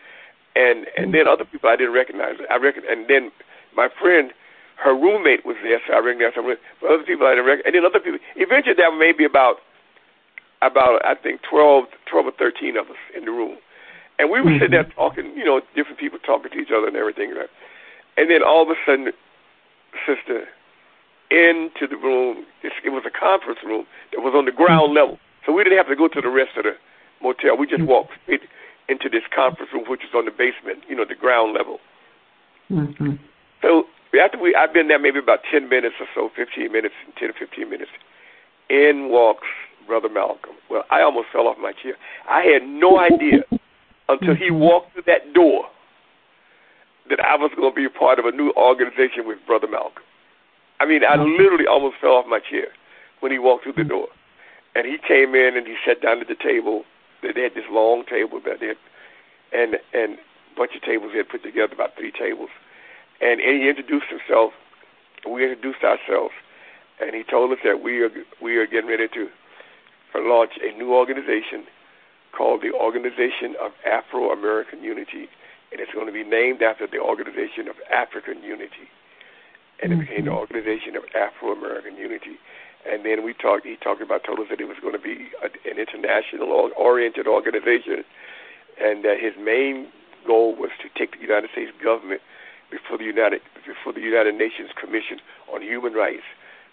[0.56, 2.36] and and then other people I didn't recognize.
[2.50, 3.32] I reckon, and then
[3.76, 4.32] my friend
[4.78, 6.44] her roommate was there, so I recognized her.
[6.46, 8.20] But other people I didn't recognize, and then other people.
[8.36, 9.58] Eventually, there were maybe about,
[10.62, 13.58] about I think 12, 12 or thirteen of us in the room,
[14.20, 14.60] and we were mm-hmm.
[14.60, 15.34] sitting there talking.
[15.36, 17.32] You know, different people talking to each other and everything.
[17.32, 17.50] Right?
[18.18, 19.12] And then all of a sudden,
[20.06, 20.48] sister,
[21.30, 22.46] into the room.
[22.64, 25.18] It was a conference room that was on the ground mm-hmm.
[25.18, 26.76] level, so we didn't have to go to the rest of the
[27.22, 27.58] motel.
[27.58, 27.92] We just mm-hmm.
[27.92, 28.42] walked straight
[28.90, 30.84] into this conference room, which was on the basement.
[30.88, 31.80] You know, the ground level.
[32.72, 33.22] Mm-hmm.
[33.62, 33.86] So
[34.20, 37.34] after we, I've been there maybe about 10 minutes or so, 15 minutes, 10 or
[37.34, 37.92] 15 minutes.
[38.70, 39.48] In walks
[39.88, 40.56] Brother Malcolm.
[40.70, 41.96] Well, I almost fell off my chair.
[42.30, 43.44] I had no idea
[44.10, 45.66] until he walked through that door
[47.10, 50.04] that I was going to be a part of a new organization with Brother Malcolm.
[50.80, 52.68] I mean, I literally almost fell off my chair
[53.22, 54.08] when he walked through the door.
[54.76, 56.84] And he came in and he sat down at the table.
[57.24, 58.78] They had this long table that they had,
[59.52, 60.20] and and
[60.56, 62.50] bunch of tables they had put together, about three tables
[63.22, 64.54] and, and he introduced himself.
[65.26, 66.34] We introduced ourselves,
[67.02, 68.10] and he told us that we are
[68.42, 69.28] we are getting ready to
[70.16, 71.66] launch a new organization
[72.36, 75.28] called the Organization of Afro American Unity,
[75.72, 78.88] and it's going to be named after the Organization of African Unity,
[79.82, 80.40] and it became the mm-hmm.
[80.40, 82.38] Organization of Afro American Unity.
[82.90, 83.66] And then we talked.
[83.66, 87.28] He talked about told us that it was going to be a, an international oriented
[87.28, 88.06] organization,
[88.80, 89.90] and that his main
[90.26, 92.22] goal was to take the United States government
[92.72, 95.20] before the United before the United Nations Commission
[95.52, 96.24] on Human Rights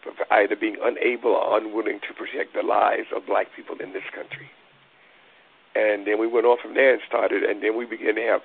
[0.04, 4.04] for either being unable or unwilling to protect the lives of black people in this
[4.14, 4.50] country.
[5.74, 8.42] And then we went on from there and started, and then we began to have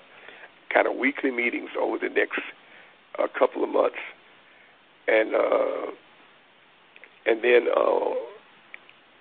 [0.74, 2.41] kind of weekly meetings over the next
[3.19, 4.02] uh, couple of months,
[5.08, 5.91] and uh,
[7.26, 8.10] and then uh,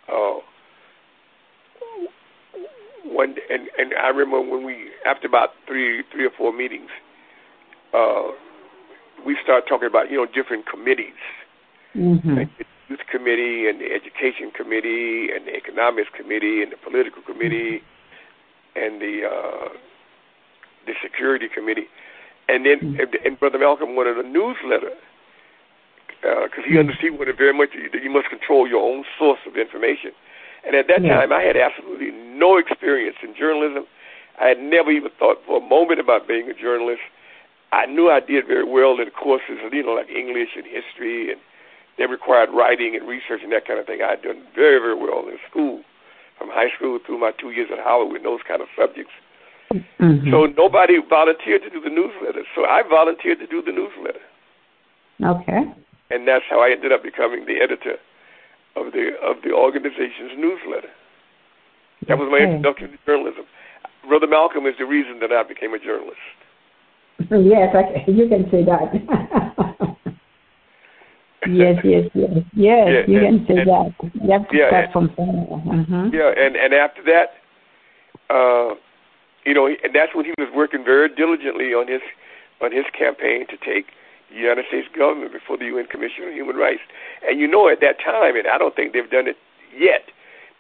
[0.09, 0.39] uh,
[3.05, 6.91] one and and I remember when we after about three three or four meetings
[7.95, 8.29] uh,
[9.25, 11.19] we start talking about you know different committees,
[11.95, 12.37] mm-hmm.
[12.37, 17.23] like the youth committee and the education committee and the economics committee and the political
[17.23, 18.85] committee mm-hmm.
[18.85, 19.69] and the uh,
[20.87, 21.87] the security committee,
[22.49, 23.01] and then mm-hmm.
[23.01, 24.95] and, and Brother Malcolm wanted a newsletter
[26.21, 26.79] because uh, he mm-hmm.
[26.79, 30.11] understood what it very much that you must control your own source of information.
[30.67, 31.15] And at that yeah.
[31.15, 33.87] time, I had absolutely no experience in journalism.
[34.41, 37.03] I had never even thought for a moment about being a journalist.
[37.71, 41.41] I knew I did very well in courses, you know, like English and history, and
[41.99, 44.01] they required writing and research and that kind of thing.
[44.01, 45.83] I had done very, very well in school,
[46.39, 49.13] from high school through my two years at with those kind of subjects.
[49.75, 50.31] Mm-hmm.
[50.31, 54.23] So nobody volunteered to do the newsletter, so I volunteered to do the newsletter.
[55.21, 55.69] Okay.
[56.11, 58.01] And that's how I ended up becoming the editor
[58.77, 60.89] of the of the organization's newsletter.
[62.07, 63.45] That was my introduction to journalism.
[64.07, 66.23] Brother Malcolm is the reason that I became a journalist.
[67.31, 68.95] Yes, I, you can say that.
[71.49, 72.45] yes, yes, yes, yes.
[72.55, 73.95] Yeah, you and, can say and, that.
[74.15, 75.59] You have to yeah, start and, from somewhere.
[75.65, 76.15] Mm-hmm.
[76.15, 77.39] Yeah, and and after that,
[78.31, 78.75] uh,
[79.45, 82.03] you know, and that's when he was working very diligently on his
[82.61, 83.93] on his campaign to take
[84.31, 86.83] the United States government before the UN Commission on Human Rights.
[87.27, 89.37] And you know, at that time, and I don't think they've done it
[89.73, 90.11] yet,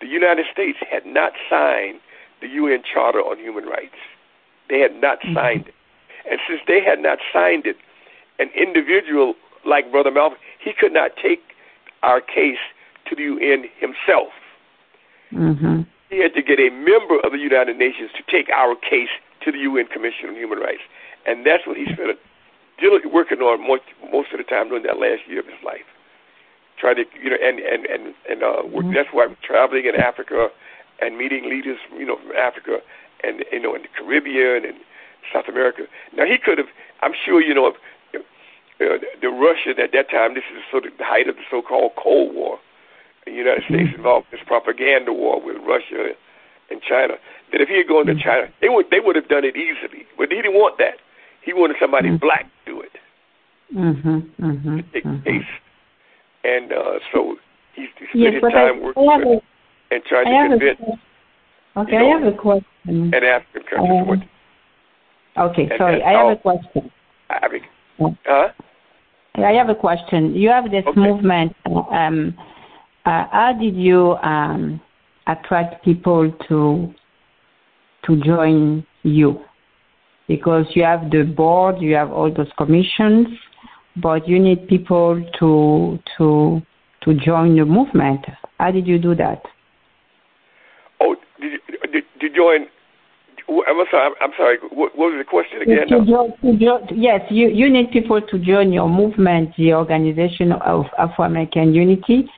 [0.00, 2.00] the United States had not signed
[2.40, 3.98] the UN Charter on Human Rights.
[4.68, 5.34] They had not mm-hmm.
[5.34, 5.74] signed it.
[6.30, 7.76] And since they had not signed it,
[8.38, 9.34] an individual
[9.66, 11.40] like Brother Malcolm, he could not take
[12.02, 12.60] our case
[13.08, 14.36] to the UN himself.
[15.32, 15.88] Mm-hmm.
[16.10, 19.08] He had to get a member of the United Nations to take our case
[19.44, 20.84] to the UN Commission on Human Rights.
[21.24, 22.20] And that's what he spent
[23.10, 25.88] working on most, most of the time during that last year of his life.
[26.78, 28.94] Trying to, you know, and and and and uh, mm-hmm.
[28.94, 30.48] that's why I'm traveling in Africa
[31.00, 32.78] and meeting leaders, you know, from Africa
[33.24, 34.78] and you know in the Caribbean and
[35.32, 35.90] South America.
[36.14, 36.70] Now he could have,
[37.02, 37.72] I'm sure, you know,
[38.80, 40.34] uh, the Russia at that time.
[40.34, 42.58] This is sort of the height of the so-called Cold War.
[43.26, 43.96] The United States mm-hmm.
[43.96, 46.14] involved in this propaganda war with Russia
[46.70, 47.14] and China.
[47.52, 48.22] That if he had gone to mm-hmm.
[48.22, 50.06] China, they would they would have done it easily.
[50.16, 50.96] But he didn't want that.
[51.42, 52.24] He wanted somebody mm-hmm.
[52.24, 52.92] black to do it.
[53.74, 54.18] Mm-hmm.
[54.44, 54.76] Mm-hmm.
[54.76, 55.24] To take mm-hmm.
[55.24, 55.50] case.
[56.44, 57.36] And uh, so
[57.74, 59.42] he, he spent yes, his time I, working I with,
[59.90, 60.80] a, and trying to convince.
[61.76, 62.64] Okay, you know, I have a question.
[62.86, 64.28] And African countries.
[65.36, 66.90] Um, okay, and sorry, I have a question.
[67.28, 68.48] I mean, huh?
[69.44, 70.34] I have a question.
[70.34, 71.00] You have this okay.
[71.00, 71.54] movement.
[71.66, 72.34] Um,
[73.04, 74.80] uh, how did you um,
[75.26, 76.92] attract people to
[78.04, 79.40] to join you?
[80.26, 83.28] Because you have the board, you have all those commissions,
[83.96, 86.62] but you need people to to
[87.02, 88.24] to join the movement.
[88.58, 89.42] How did you do that?
[91.00, 91.60] Oh, did
[91.92, 92.66] did, did you join
[93.48, 94.10] I'm sorry.
[94.20, 94.58] I'm sorry.
[94.70, 95.88] What, was the question again?
[95.88, 100.52] To join, to join, yes, you, you need people to join your movement, the Organization
[100.52, 102.28] of Afro American Unity.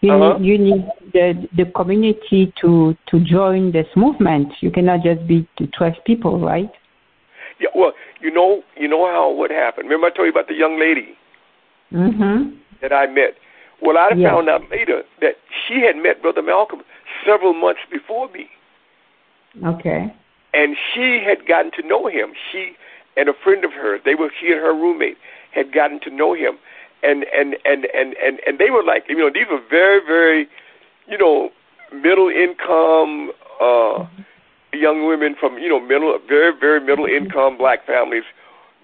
[0.00, 0.38] You uh-huh.
[0.38, 4.52] need, you need the the community to to join this movement.
[4.60, 6.70] You cannot just be 12 people, right?
[7.58, 7.68] Yeah.
[7.74, 9.88] Well, you know, you know how what happened.
[9.88, 11.16] Remember I told you about the young lady
[11.92, 12.56] mm-hmm.
[12.82, 13.34] that I met.
[13.80, 14.30] Well, I yes.
[14.30, 15.34] found out later that
[15.66, 16.82] she had met Brother Malcolm
[17.26, 18.48] several months before me.
[19.64, 20.14] Okay
[20.58, 22.32] and she had gotten to know him.
[22.50, 22.72] She
[23.16, 25.16] and a friend of hers, they were she and her roommate
[25.52, 26.58] had gotten to know him,
[27.02, 30.48] and and and and and and they were like, you know, these were very very,
[31.06, 31.50] you know,
[31.92, 33.30] middle income
[33.60, 34.04] uh
[34.74, 38.24] young women from you know middle very very middle income black families,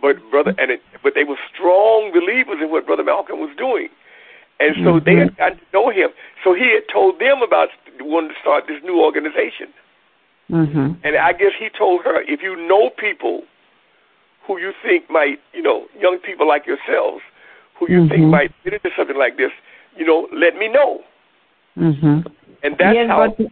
[0.01, 3.89] but brother and it, but they were strong believers in what brother Malcolm was doing.
[4.61, 5.05] And so mm-hmm.
[5.05, 6.11] they had gotten to know him.
[6.45, 9.75] So he had told them about wanting to start this new organization.
[10.51, 10.92] Mm-hmm.
[11.03, 13.42] And I guess he told her, if you know people
[14.47, 17.22] who you think might, you know, young people like yourselves,
[17.78, 18.09] who you mm-hmm.
[18.09, 19.51] think might fit into something like this,
[19.97, 21.01] you know, let me know.
[21.78, 22.28] Mm-hmm.
[22.62, 23.34] And that's yes, how.
[23.36, 23.47] But,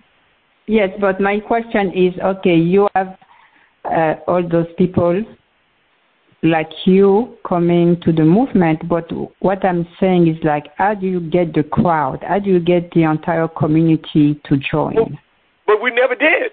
[0.66, 3.16] yes, but my question is, okay, you have
[3.84, 5.24] uh, all those people
[6.42, 9.08] like you coming to the movement, but
[9.40, 12.24] what I'm saying is like, how do you get the crowd?
[12.26, 14.96] How do you get the entire community to join?
[14.96, 15.08] Well,
[15.66, 16.52] but we never did.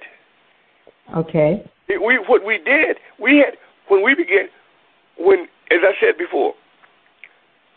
[1.16, 1.64] Okay.
[1.88, 3.58] We what we did, we had
[3.88, 4.48] when we began,
[5.18, 6.54] when as I said before,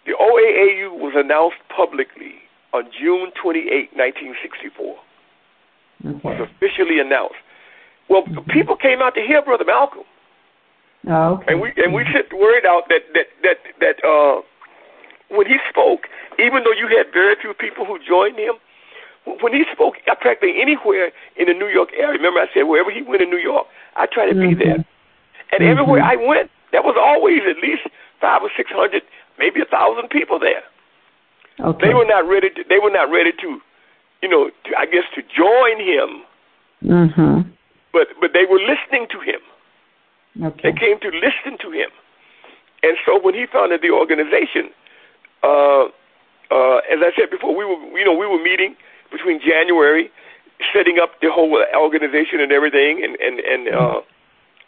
[0.07, 4.97] the OAAU was announced publicly on June 28, 1964.
[6.05, 6.21] Okay.
[6.25, 7.41] Was officially announced.
[8.09, 8.51] Well, mm-hmm.
[8.51, 10.05] people came out to hear Brother Malcolm.
[11.09, 11.53] Oh, okay.
[11.53, 14.43] And we and we sent word out that that that that uh,
[15.31, 16.07] when he spoke,
[16.39, 18.55] even though you had very few people who joined him,
[19.25, 23.03] when he spoke practically anywhere in the New York area, remember I said wherever he
[23.03, 23.67] went in New York,
[23.97, 24.59] I tried to mm-hmm.
[24.59, 24.85] be there.
[25.53, 25.79] And mm-hmm.
[25.79, 27.83] everywhere I went, there was always at least
[28.21, 29.03] five or six hundred,
[29.39, 30.63] maybe a thousand people there.
[31.61, 31.89] Okay.
[31.89, 32.51] They were not ready.
[32.51, 33.61] To, they were not ready to,
[34.23, 36.25] you know, to, I guess to join him.
[36.83, 37.51] Mm-hmm.
[37.93, 39.41] But but they were listening to him.
[40.43, 40.73] Okay.
[40.73, 41.91] They came to listen to him.
[42.83, 44.73] And so when he founded the organization,
[45.45, 45.93] uh,
[46.51, 48.75] uh, as I said before, we were you know we were meeting
[49.13, 50.11] between January,
[50.73, 54.01] setting up the whole organization and everything, and and and uh,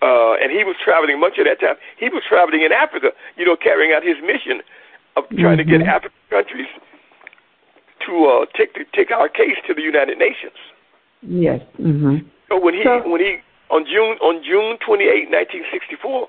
[0.03, 1.77] uh, and he was traveling much of that time.
[1.99, 4.61] He was traveling in Africa, you know, carrying out his mission
[5.17, 5.57] of trying mm-hmm.
[5.59, 5.89] to get mm-hmm.
[5.89, 6.69] African countries
[8.07, 10.59] to uh, take to take our case to the United Nations.
[11.23, 11.61] Yes.
[11.81, 12.29] Mm-hmm.
[12.49, 13.39] So when he so, when he
[13.71, 16.29] on June on June 28, 1964,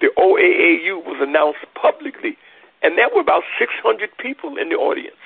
[0.00, 2.38] the OAAU was announced publicly,
[2.82, 5.18] and there were about 600 people in the audience.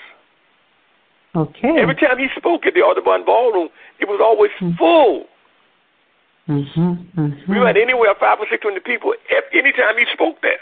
[1.34, 1.80] Okay.
[1.80, 3.68] Every time he spoke at the Audubon Ballroom,
[4.00, 4.76] it was always mm-hmm.
[4.76, 5.24] full.
[6.48, 7.52] Mm-hmm, mm-hmm.
[7.52, 9.14] We had anywhere five or six hundred people
[9.54, 10.60] anytime he spoke there.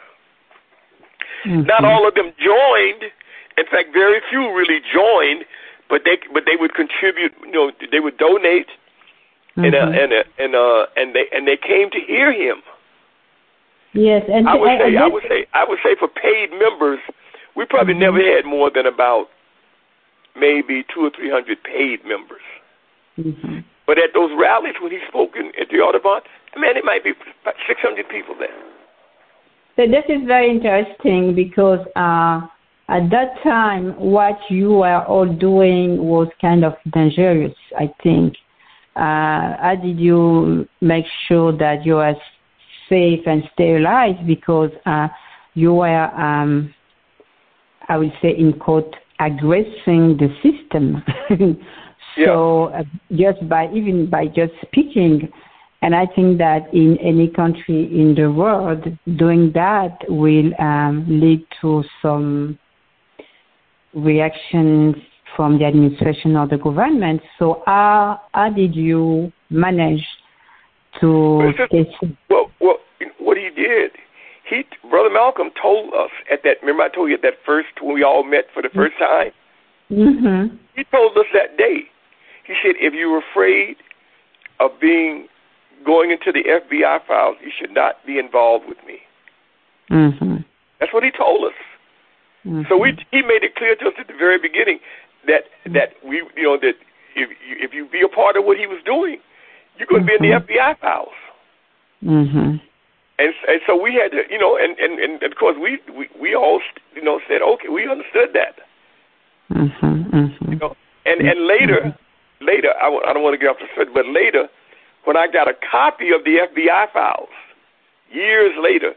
[1.46, 1.66] Mm-hmm.
[1.66, 3.10] Not all of them joined.
[3.56, 5.44] In fact, very few really joined,
[5.88, 7.32] but they but they would contribute.
[7.42, 8.68] You know, they would donate,
[9.56, 9.98] and uh, mm-hmm.
[9.98, 12.62] and uh, and uh, and they and they came to hear him.
[13.92, 17.00] Yes, and I would say I would say I would say for paid members,
[17.56, 18.14] we probably mm-hmm.
[18.14, 19.28] never had more than about
[20.36, 22.42] maybe two or three hundred paid members.
[23.18, 23.58] Mm-hmm.
[23.86, 26.20] But at those rallies when he spoke in, at the Audubon,
[26.56, 27.12] man, it might be
[27.66, 28.54] six hundred people there.
[29.76, 32.46] So this is very interesting because uh,
[32.88, 37.54] at that time, what you were all doing was kind of dangerous.
[37.78, 38.34] I think.
[38.96, 42.14] Uh, how did you make sure that you were
[42.88, 44.26] safe and sterilized?
[44.26, 45.06] Because uh,
[45.54, 46.74] you were, um,
[47.88, 51.02] I would say, in quote, aggressing the system.
[52.24, 55.28] so uh, just by even by just speaking,
[55.82, 58.84] and I think that in any country in the world,
[59.16, 62.58] doing that will um, lead to some
[63.94, 64.96] reactions
[65.36, 67.20] from the administration or the government.
[67.38, 70.04] So how how did you manage
[71.00, 71.52] to
[72.28, 72.78] well, well,
[73.18, 73.92] what he did,
[74.50, 76.58] he Brother Malcolm told us at that.
[76.60, 79.32] Remember, I told you at that first when we all met for the first time.
[79.90, 80.56] Mm-hmm.
[80.76, 81.88] He told us that day.
[82.46, 83.76] He said, if you're afraid
[84.58, 85.28] of being
[85.86, 88.98] going into the FBI files, you should not be involved with me.
[89.90, 90.36] Mm-hmm.
[90.78, 91.58] That's what he told us.
[92.44, 92.62] Mm-hmm.
[92.68, 94.80] So we he made it clear to us at the very beginning
[95.26, 96.74] that that we you know that
[97.14, 99.18] if you, if you be a part of what he was doing,
[99.76, 100.52] you're going to be in the mm-hmm.
[100.52, 101.08] FBI files.
[103.20, 106.08] And, and so we had to, you know, and, and, and of course we, we,
[106.18, 106.62] we all,
[106.94, 108.56] you know, said, okay, we understood that.
[109.52, 110.52] Mm-hmm, mm-hmm.
[110.52, 112.44] You know, and, and later, mm-hmm.
[112.46, 114.48] later, I, I don't want to get off the subject, but later,
[115.04, 117.28] when I got a copy of the FBI files,
[118.10, 118.94] years later,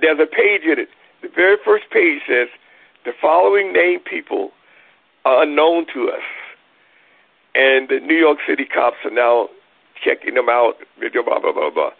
[0.00, 0.88] there's a page in it.
[1.22, 2.46] The very first page says,
[3.04, 4.52] the following named people
[5.24, 6.22] are unknown to us.
[7.56, 9.48] And the New York City cops are now
[9.98, 11.90] checking them out, blah, blah, blah, blah, blah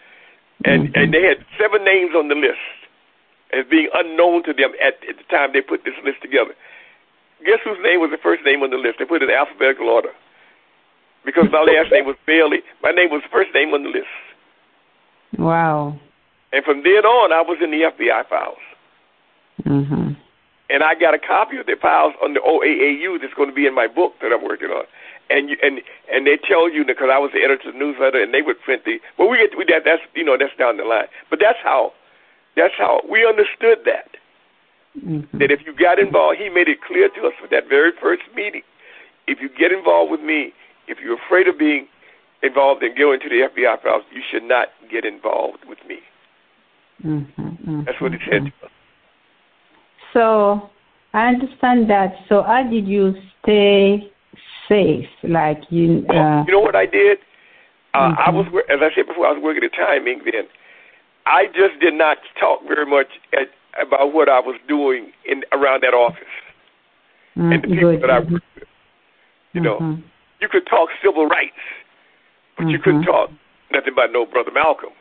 [0.65, 0.99] and mm-hmm.
[0.99, 2.63] and they had seven names on the list
[3.53, 6.55] as being unknown to them at, at the time they put this list together.
[7.45, 8.99] Guess whose name was the first name on the list?
[8.99, 10.11] They put it in alphabetical order
[11.25, 12.63] because my last name was Bailey.
[12.83, 14.15] My name was first name on the list.
[15.39, 15.99] Wow.
[16.53, 18.63] And from then on, I was in the FBI files.
[19.65, 20.13] Mm-hmm.
[20.71, 23.67] And I got a copy of the files on the OAAU that's going to be
[23.67, 24.85] in my book that I'm working on
[25.31, 28.23] and you, and and they tell you because I was the editor of the newsletter,
[28.23, 28.99] and they would print the.
[29.19, 31.93] Well, we get we that that's you know that's down the line, but that's how
[32.57, 34.17] that's how we understood that.
[34.99, 35.39] Mm-hmm.
[35.39, 38.23] That if you got involved, he made it clear to us with that very first
[38.37, 38.63] meeting.
[39.27, 40.53] If you get involved with me,
[40.87, 41.89] if you're afraid of being
[42.43, 46.01] involved in going to the FBI files, you should not get involved with me.
[47.05, 48.73] Mm-hmm, mm-hmm, That's what he said to us.
[50.13, 50.71] So
[51.15, 52.15] I understand that.
[52.29, 54.12] So how did you stay
[54.73, 55.09] safe.
[55.23, 56.05] Like you.
[56.09, 57.19] Uh, you know what I did?
[57.95, 58.21] Uh, mm-hmm.
[58.25, 60.25] I was, as I said before, I was working at Time Inc.
[60.25, 60.49] then.
[61.27, 63.49] I just did not talk very much at,
[63.81, 66.35] about what I was doing in around that office
[67.37, 67.53] mm-hmm.
[67.53, 68.03] and the people Good.
[68.03, 68.69] that I worked with.
[69.53, 70.01] You know, mm-hmm.
[70.41, 71.61] you could talk civil rights,
[72.57, 73.11] but you couldn't Mm-hmm.
[73.11, 73.31] talk
[73.71, 74.93] nothing about no brother Malcolm.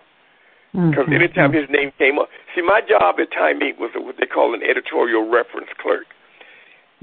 [0.71, 1.15] Because Mhm.
[1.15, 3.77] anytime his name came up, see, my job at Time Inc.
[3.77, 6.07] was what they call an editorial reference clerk.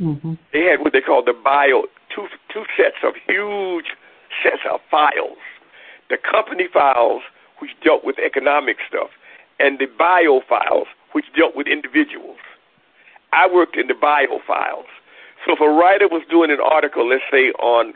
[0.00, 0.34] Mm-hmm.
[0.52, 1.84] They had what they called the bio
[2.14, 3.96] two two sets of huge
[4.42, 5.38] sets of files.
[6.10, 7.22] The company files,
[7.58, 9.10] which dealt with economic stuff,
[9.58, 12.38] and the bio files, which dealt with individuals.
[13.32, 14.86] I worked in the bio files.
[15.44, 17.94] So if a writer was doing an article, let's say on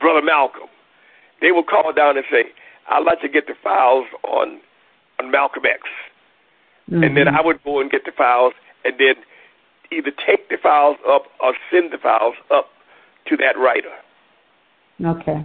[0.00, 0.68] Brother Malcolm,
[1.40, 2.50] they would call down and say,
[2.88, 4.60] "I'd like to get the files on
[5.20, 5.82] on Malcolm X,"
[6.90, 7.02] mm-hmm.
[7.04, 9.14] and then I would go and get the files, and then
[9.92, 12.68] either take the files up or send the files up
[13.26, 13.92] to that writer.
[15.04, 15.44] Okay.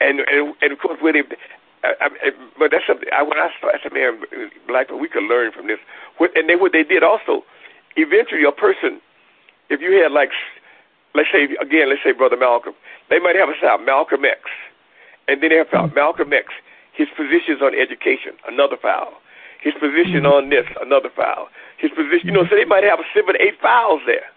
[0.00, 1.26] And and, and of course, when it,
[1.84, 3.08] I, I, but that's something.
[3.12, 4.22] I, when I started, I said, man,
[4.66, 5.78] black people, we could learn from this.
[6.18, 7.44] What, and then what they did also,
[7.96, 9.00] eventually, a person,
[9.68, 10.30] if you had like,
[11.14, 12.74] let's say again, let's say Brother Malcolm,
[13.10, 14.40] they might have a file Malcolm X,
[15.28, 15.94] and then they have file mm-hmm.
[15.94, 16.48] Malcolm X,
[16.92, 19.20] his positions on education, another file,
[19.60, 20.48] his position mm-hmm.
[20.48, 21.48] on this, another file,
[21.78, 24.31] his position, you know, so they might have seven, eight files there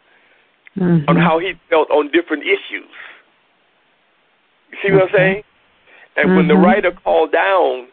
[0.77, 1.09] mm-hmm.
[1.09, 2.91] on how he felt on different issues.
[4.71, 5.43] You see what I'm saying?
[6.17, 6.35] And mm-hmm.
[6.35, 7.87] when the writer called down,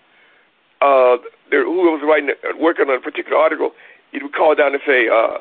[0.81, 1.19] uh,
[1.51, 3.73] the, who was writing, working on a particular article,
[4.11, 5.39] he would call down and say, uh,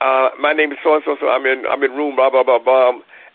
[0.00, 2.44] uh, "My name is so and so, so I'm in I'm in room blah blah
[2.44, 2.92] blah blah,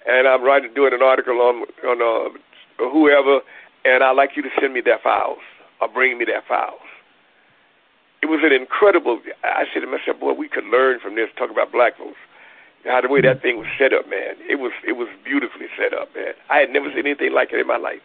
[0.08, 2.34] and I'm writing doing an article on on uh,
[2.78, 3.42] whoever,
[3.86, 5.40] and I'd like you to send me their files
[5.82, 6.82] or bring me their files."
[8.22, 9.22] It was an incredible.
[9.44, 11.30] I said to myself, "Boy, we could learn from this.
[11.38, 12.20] Talk about black folks."
[12.86, 14.36] How the way that thing was set up, man.
[14.48, 16.34] It was it was beautifully set up, man.
[16.50, 18.02] I had never seen anything like it in my life.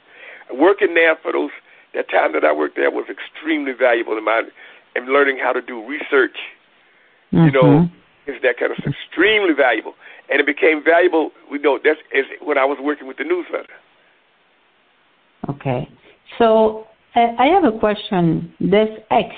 [0.53, 1.51] working there for those
[1.95, 4.43] that time that I worked there was extremely valuable in my
[4.97, 6.37] and learning how to do research.
[7.33, 7.45] Mm-hmm.
[7.47, 8.31] You know, mm-hmm.
[8.31, 9.95] is that kind of stuff extremely valuable,
[10.31, 11.31] and it became valuable.
[11.51, 13.75] We know that's is when I was working with the newsletter.
[15.49, 15.89] Okay,
[16.39, 18.53] so I have a question.
[18.61, 19.35] This X,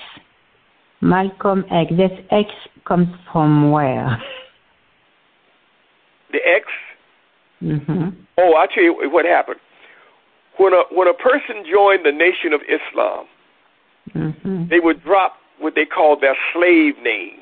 [1.00, 1.92] Malcolm X.
[1.96, 2.48] This X
[2.86, 4.22] comes from where?
[6.36, 6.66] The X.
[7.62, 8.08] Mm-hmm.
[8.38, 9.60] Oh, I'll tell you what happened.
[10.58, 13.26] When a when a person joined the Nation of Islam,
[14.14, 14.68] mm-hmm.
[14.68, 17.40] they would drop what they call their slave name.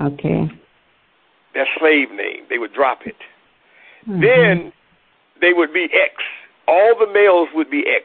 [0.00, 0.50] Okay.
[1.54, 2.44] Their slave name.
[2.50, 3.16] They would drop it.
[4.06, 4.20] Mm-hmm.
[4.20, 4.72] Then
[5.40, 6.22] they would be X.
[6.68, 8.04] All the males would be X.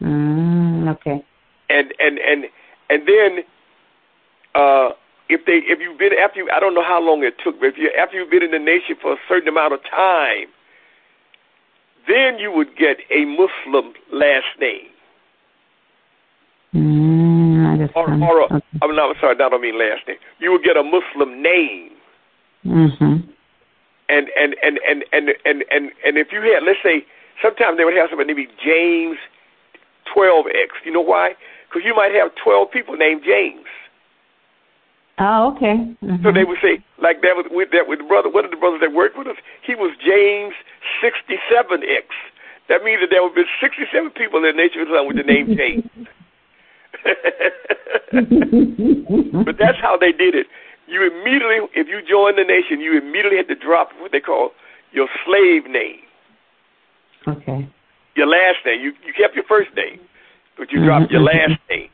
[0.00, 1.24] Mm, okay.
[1.68, 2.44] And and and
[2.88, 3.44] and then
[4.54, 4.90] uh
[5.30, 7.66] if they if you've been after you I don't know how long it took, but
[7.66, 10.48] if you after you've been in the nation for a certain amount of time,
[12.06, 14.90] then you would get a Muslim last name.
[16.74, 18.66] Mm, or, or a, okay.
[18.82, 20.18] I'm not sorry, I don't mean last name.
[20.38, 21.90] You would get a Muslim name.
[22.64, 23.30] Mm-hmm.
[24.08, 27.06] And and and and and and and and if you had, let's say,
[27.42, 29.18] sometimes they would have somebody maybe James
[30.14, 30.84] 12X.
[30.84, 31.34] You know why?
[31.68, 33.66] Because you might have 12 people named James.
[35.20, 35.76] Oh, okay.
[36.00, 36.24] Mm-hmm.
[36.24, 38.56] So they would say, like that with, with that with the brother, one of the
[38.56, 40.54] brothers that worked with us, he was James
[41.04, 42.08] 67X.
[42.72, 45.28] That means that there would be 67 people in the nation of Islam with the
[45.28, 45.84] name James.
[49.44, 50.46] but that's how they did it.
[50.88, 54.52] You immediately, if you joined the nation, you immediately had to drop what they call
[54.92, 56.00] your slave name.
[57.28, 57.68] Okay.
[58.16, 58.80] Your last name.
[58.80, 60.00] You you kept your first name,
[60.56, 61.14] but you dropped mm-hmm.
[61.14, 61.90] your last name.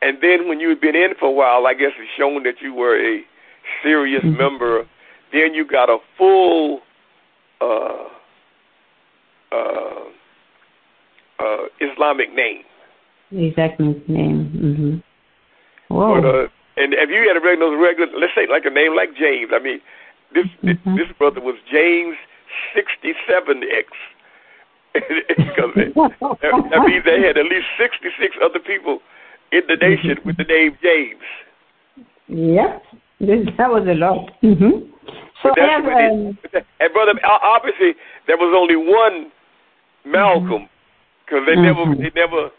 [0.00, 2.60] And then when you had been in for a while, I guess it's shown that
[2.60, 3.22] you were a
[3.82, 4.38] serious mm-hmm.
[4.38, 4.86] member.
[5.32, 6.80] Then you got a full
[7.60, 8.04] uh,
[9.52, 10.04] uh,
[11.40, 12.62] uh, Islamic name.
[13.32, 14.52] Islamic name.
[14.54, 15.94] Mm-hmm.
[15.94, 16.20] Whoa.
[16.20, 16.46] But, uh,
[16.76, 19.58] and if you had a regular, regular, let's say like a name like James, I
[19.58, 19.80] mean,
[20.32, 20.96] this mm-hmm.
[20.96, 22.16] this brother was James
[22.74, 23.88] sixty seven X.
[24.94, 29.00] because that means they had at least sixty six other people
[29.52, 31.22] in the nation with the name James.
[32.28, 32.82] Yep,
[33.20, 34.30] this, that was a lot.
[34.42, 34.90] Mm-hmm.
[35.42, 36.38] So have, um,
[36.80, 37.94] and brother, obviously
[38.26, 39.30] there was only one
[40.04, 40.68] Malcolm
[41.24, 41.62] because they mm-hmm.
[41.62, 42.50] never, they never,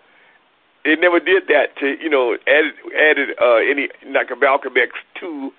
[0.85, 4.91] they never did that to you know added added uh, any like a Malcolm X
[5.19, 5.51] two,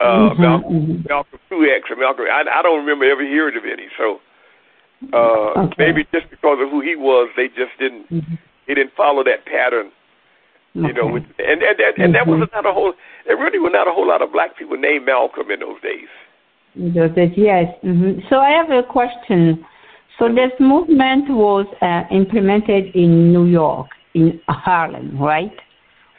[0.00, 0.42] uh, mm-hmm.
[0.42, 1.08] Malcolm, mm-hmm.
[1.08, 2.26] Malcolm two X or Malcolm.
[2.32, 3.86] I, I don't remember ever hearing of any.
[3.98, 4.20] So
[5.12, 5.74] uh, okay.
[5.78, 8.34] maybe just because of who he was, they just didn't, mm-hmm.
[8.66, 9.92] they didn't follow that pattern
[10.74, 12.54] you know, with, and and and, and that was mm-hmm.
[12.54, 12.94] not a whole.
[13.26, 16.08] There really were not a whole lot of black people named Malcolm in those days.
[16.74, 17.66] Those days, yes.
[17.84, 18.26] Mm-hmm.
[18.28, 19.64] So I have a question.
[20.18, 25.52] So this movement was uh, implemented in New York, in Harlem, right?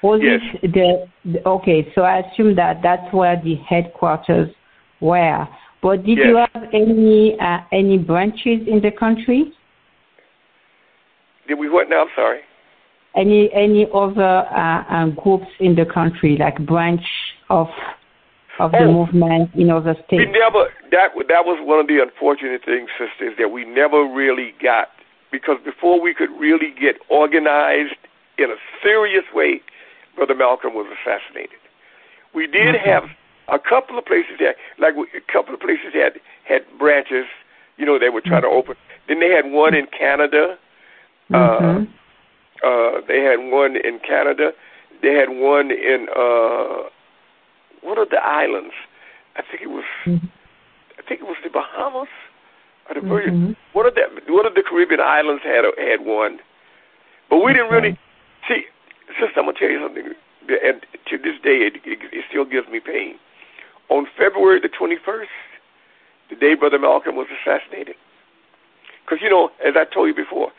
[0.01, 0.39] Was yes.
[0.64, 1.91] it the, the okay?
[1.93, 4.49] So I assume that that's where the headquarters
[5.01, 5.47] were.
[5.82, 6.28] But did yes.
[6.28, 9.51] you have any uh, any branches in the country?
[11.47, 12.03] Did we what now?
[12.03, 12.41] I'm sorry
[13.16, 17.05] any any other uh, uh, groups in the country, like branch
[17.49, 17.68] of
[18.59, 20.24] of the oh, movement in other states?
[20.26, 24.53] We never that that was one of the unfortunate things, sisters, that we never really
[24.61, 24.89] got
[25.32, 27.99] because before we could really get organized
[28.38, 29.61] in a serious way,
[30.16, 31.59] Brother Malcolm was assassinated.
[32.34, 32.89] We did okay.
[32.89, 33.03] have
[33.47, 37.26] a couple of places that, like a couple of places had had branches.
[37.78, 38.51] You know, they were trying mm-hmm.
[38.51, 38.76] to open.
[39.07, 40.57] Then they had one in Canada.
[41.34, 41.84] Uh, mm-hmm.
[41.84, 41.86] Uh,
[42.66, 44.51] uh, they had one in Canada.
[45.01, 46.89] They had one in uh,
[47.82, 48.74] one of the islands.
[49.36, 49.86] I think it was.
[50.05, 50.26] Mm-hmm.
[50.97, 52.09] I think it was the Bahamas
[52.89, 53.34] or the Virgin.
[53.53, 53.78] Mm-hmm.
[53.78, 56.39] One of the one of the Caribbean islands had had one,
[57.30, 57.99] but we didn't really
[58.47, 58.66] see.
[59.20, 60.13] Sister, I'm gonna tell you something.
[60.49, 63.18] And to this day, it, it, it still gives me pain.
[63.89, 65.26] On February the 21st,
[66.30, 67.95] the day Brother Malcolm was assassinated,
[69.03, 70.51] because you know, as I told you before,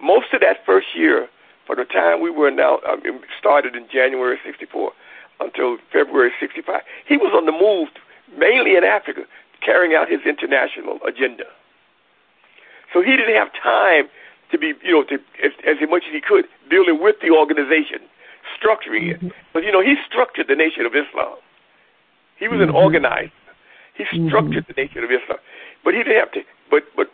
[0.00, 1.28] most of that first year
[1.66, 4.92] for the time we were now I mean, started in January '64
[5.40, 6.80] until February '65.
[7.06, 7.88] He was on the move,
[8.36, 9.22] mainly in Africa,
[9.64, 11.44] carrying out his international agenda.
[12.92, 14.08] So he didn't have time
[14.50, 18.04] to be, you know, to, as, as much as he could dealing with the organization,
[18.52, 19.18] structuring it.
[19.18, 19.28] Mm-hmm.
[19.52, 21.36] But you know, he structured the Nation of Islam.
[22.36, 22.70] He was mm-hmm.
[22.70, 23.32] an organizer.
[23.94, 24.28] He mm-hmm.
[24.28, 24.72] structured mm-hmm.
[24.76, 25.38] the Nation of Islam,
[25.84, 26.42] but he didn't have to.
[26.70, 27.08] But but,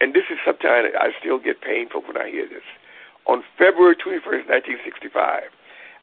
[0.00, 2.62] and this is sometimes I still get painful when I hear this
[3.58, 5.42] February 21st, 1965.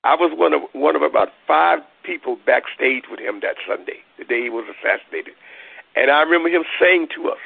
[0.04, 4.26] I was one of one of about five people backstage with him that Sunday, the
[4.26, 5.34] day he was assassinated.
[5.96, 7.42] And I remember him saying to us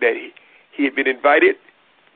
[0.00, 0.32] that he,
[0.72, 1.56] he had been invited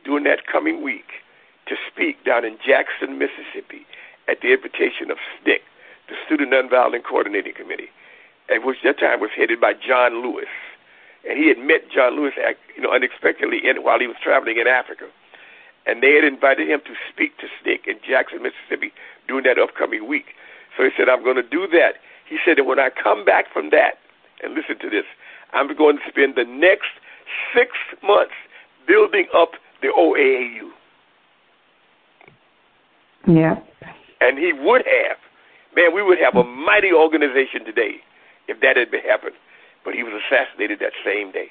[0.05, 1.23] during that coming week
[1.69, 3.87] to speak down in Jackson, Mississippi,
[4.27, 5.61] at the invitation of SNCC,
[6.09, 7.91] the Student Nonviolent Coordinating Committee,
[8.49, 10.51] and which at that time was headed by John Lewis.
[11.29, 12.35] And he had met John Lewis,
[12.77, 15.07] you know, unexpectedly in, while he was traveling in Africa.
[15.87, 18.93] And they had invited him to speak to SNCC in Jackson, Mississippi
[19.29, 20.35] during that upcoming week.
[20.77, 22.03] So he said, I'm going to do that.
[22.29, 23.99] He said that when I come back from that,
[24.43, 25.05] and listen to this,
[25.53, 26.91] I'm going to spend the next
[27.55, 27.71] six
[28.03, 28.35] months
[28.87, 30.71] building up the OAAU.
[33.29, 33.57] Yeah.
[34.21, 35.17] And he would have.
[35.75, 37.97] Man, we would have a mighty organization today
[38.49, 39.37] if that had happened.
[39.85, 41.49] But he was assassinated that same day.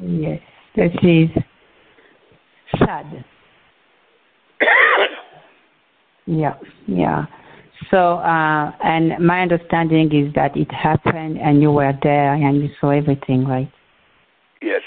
[0.00, 0.40] Yes,
[0.76, 1.30] that is
[2.92, 3.24] sad.
[6.26, 6.54] yeah,
[6.86, 7.26] yeah.
[7.90, 12.68] So, uh, and my understanding is that it happened and you were there and you
[12.80, 13.70] saw everything, right?
[14.60, 14.82] Yes,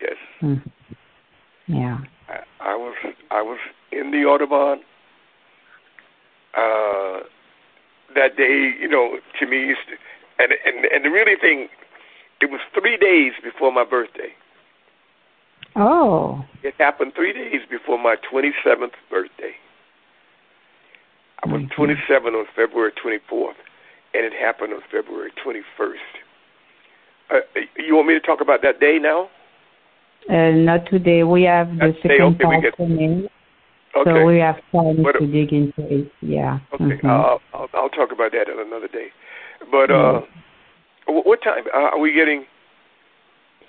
[0.00, 0.16] yes.
[0.42, 0.62] Mm.
[1.66, 1.98] Yeah.
[2.28, 2.94] I, I was
[3.30, 3.58] I was
[3.92, 4.80] in the Audubon
[6.56, 7.24] uh,
[8.14, 8.72] that day.
[8.80, 9.74] You know, to me,
[10.38, 11.68] and and and the really thing,
[12.40, 14.32] it was three days before my birthday.
[15.76, 16.44] Oh.
[16.62, 19.54] It happened three days before my 27th birthday.
[21.42, 21.82] I was mm-hmm.
[21.82, 23.54] 27 on February 24th,
[24.14, 25.94] and it happened on February 21st.
[27.30, 29.30] Uh, you want me to talk about that day now?
[30.28, 31.22] Uh, not today.
[31.22, 33.28] We have the That's second okay, part coming.
[33.96, 34.10] Okay.
[34.10, 36.12] So we have time to dig into it.
[36.20, 36.58] Yeah.
[36.74, 36.84] Okay.
[36.84, 37.06] Mm-hmm.
[37.06, 39.08] Uh, I'll, I'll talk about that another day.
[39.70, 40.22] But uh,
[41.08, 41.12] mm-hmm.
[41.24, 42.44] what time uh, are we getting?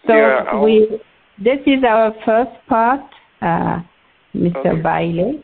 [0.07, 1.01] So yeah, we.
[1.39, 3.01] This is our first part,
[3.41, 3.79] uh,
[4.35, 4.57] Mr.
[4.57, 4.81] Okay.
[4.81, 5.43] Bailey.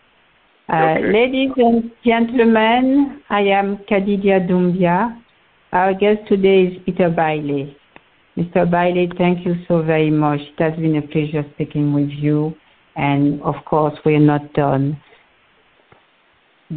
[0.70, 1.12] Uh, okay.
[1.12, 5.22] Ladies and gentlemen, I am Kadidia Doumbia.
[5.72, 7.76] Our guest today is Peter Bailey.
[8.38, 8.70] Mr.
[8.70, 10.40] Bailey, thank you so very much.
[10.40, 12.54] It has been a pleasure speaking with you.
[12.96, 15.00] And of course, we're not done.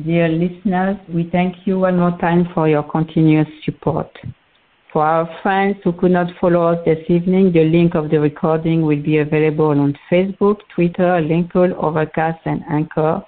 [0.05, 4.11] Dear listeners, we thank you one more time for your continuous support.
[4.93, 8.83] For our friends who could not follow us this evening, the link of the recording
[8.83, 13.23] will be available on Facebook, Twitter, LinkedIn, Overcast, and Anchor.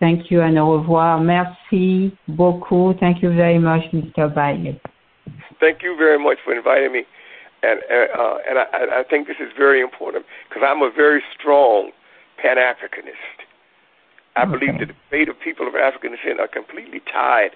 [0.00, 1.20] Thank you and au revoir.
[1.20, 2.98] Merci beaucoup.
[3.00, 4.34] Thank you very much, Mr.
[4.34, 4.80] Bailey.
[5.60, 7.04] Thank you very much for inviting me.
[7.62, 11.90] And, uh, and I, I think this is very important because I'm a very strong
[12.40, 13.44] Pan Africanist.
[14.36, 14.52] I okay.
[14.52, 17.50] believe that the fate of people of African descent are completely tied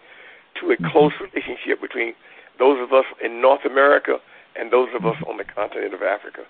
[0.60, 2.14] to a close relationship between
[2.62, 4.18] those of us in North America
[4.54, 6.42] and those of us on the continent of Africa.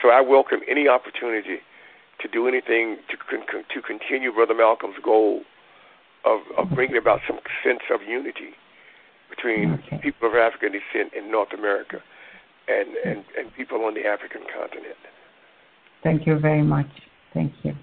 [0.00, 1.58] So I welcome any opportunity
[2.22, 5.42] to do anything to con- to continue Brother Malcolm's goal
[6.24, 8.54] of, of bringing about some sense of unity
[9.28, 9.98] between okay.
[9.98, 11.98] people of African descent in North America
[12.68, 15.02] and, and, and people on the African continent.
[16.04, 16.86] Thank you very much.
[17.34, 17.74] Thank you.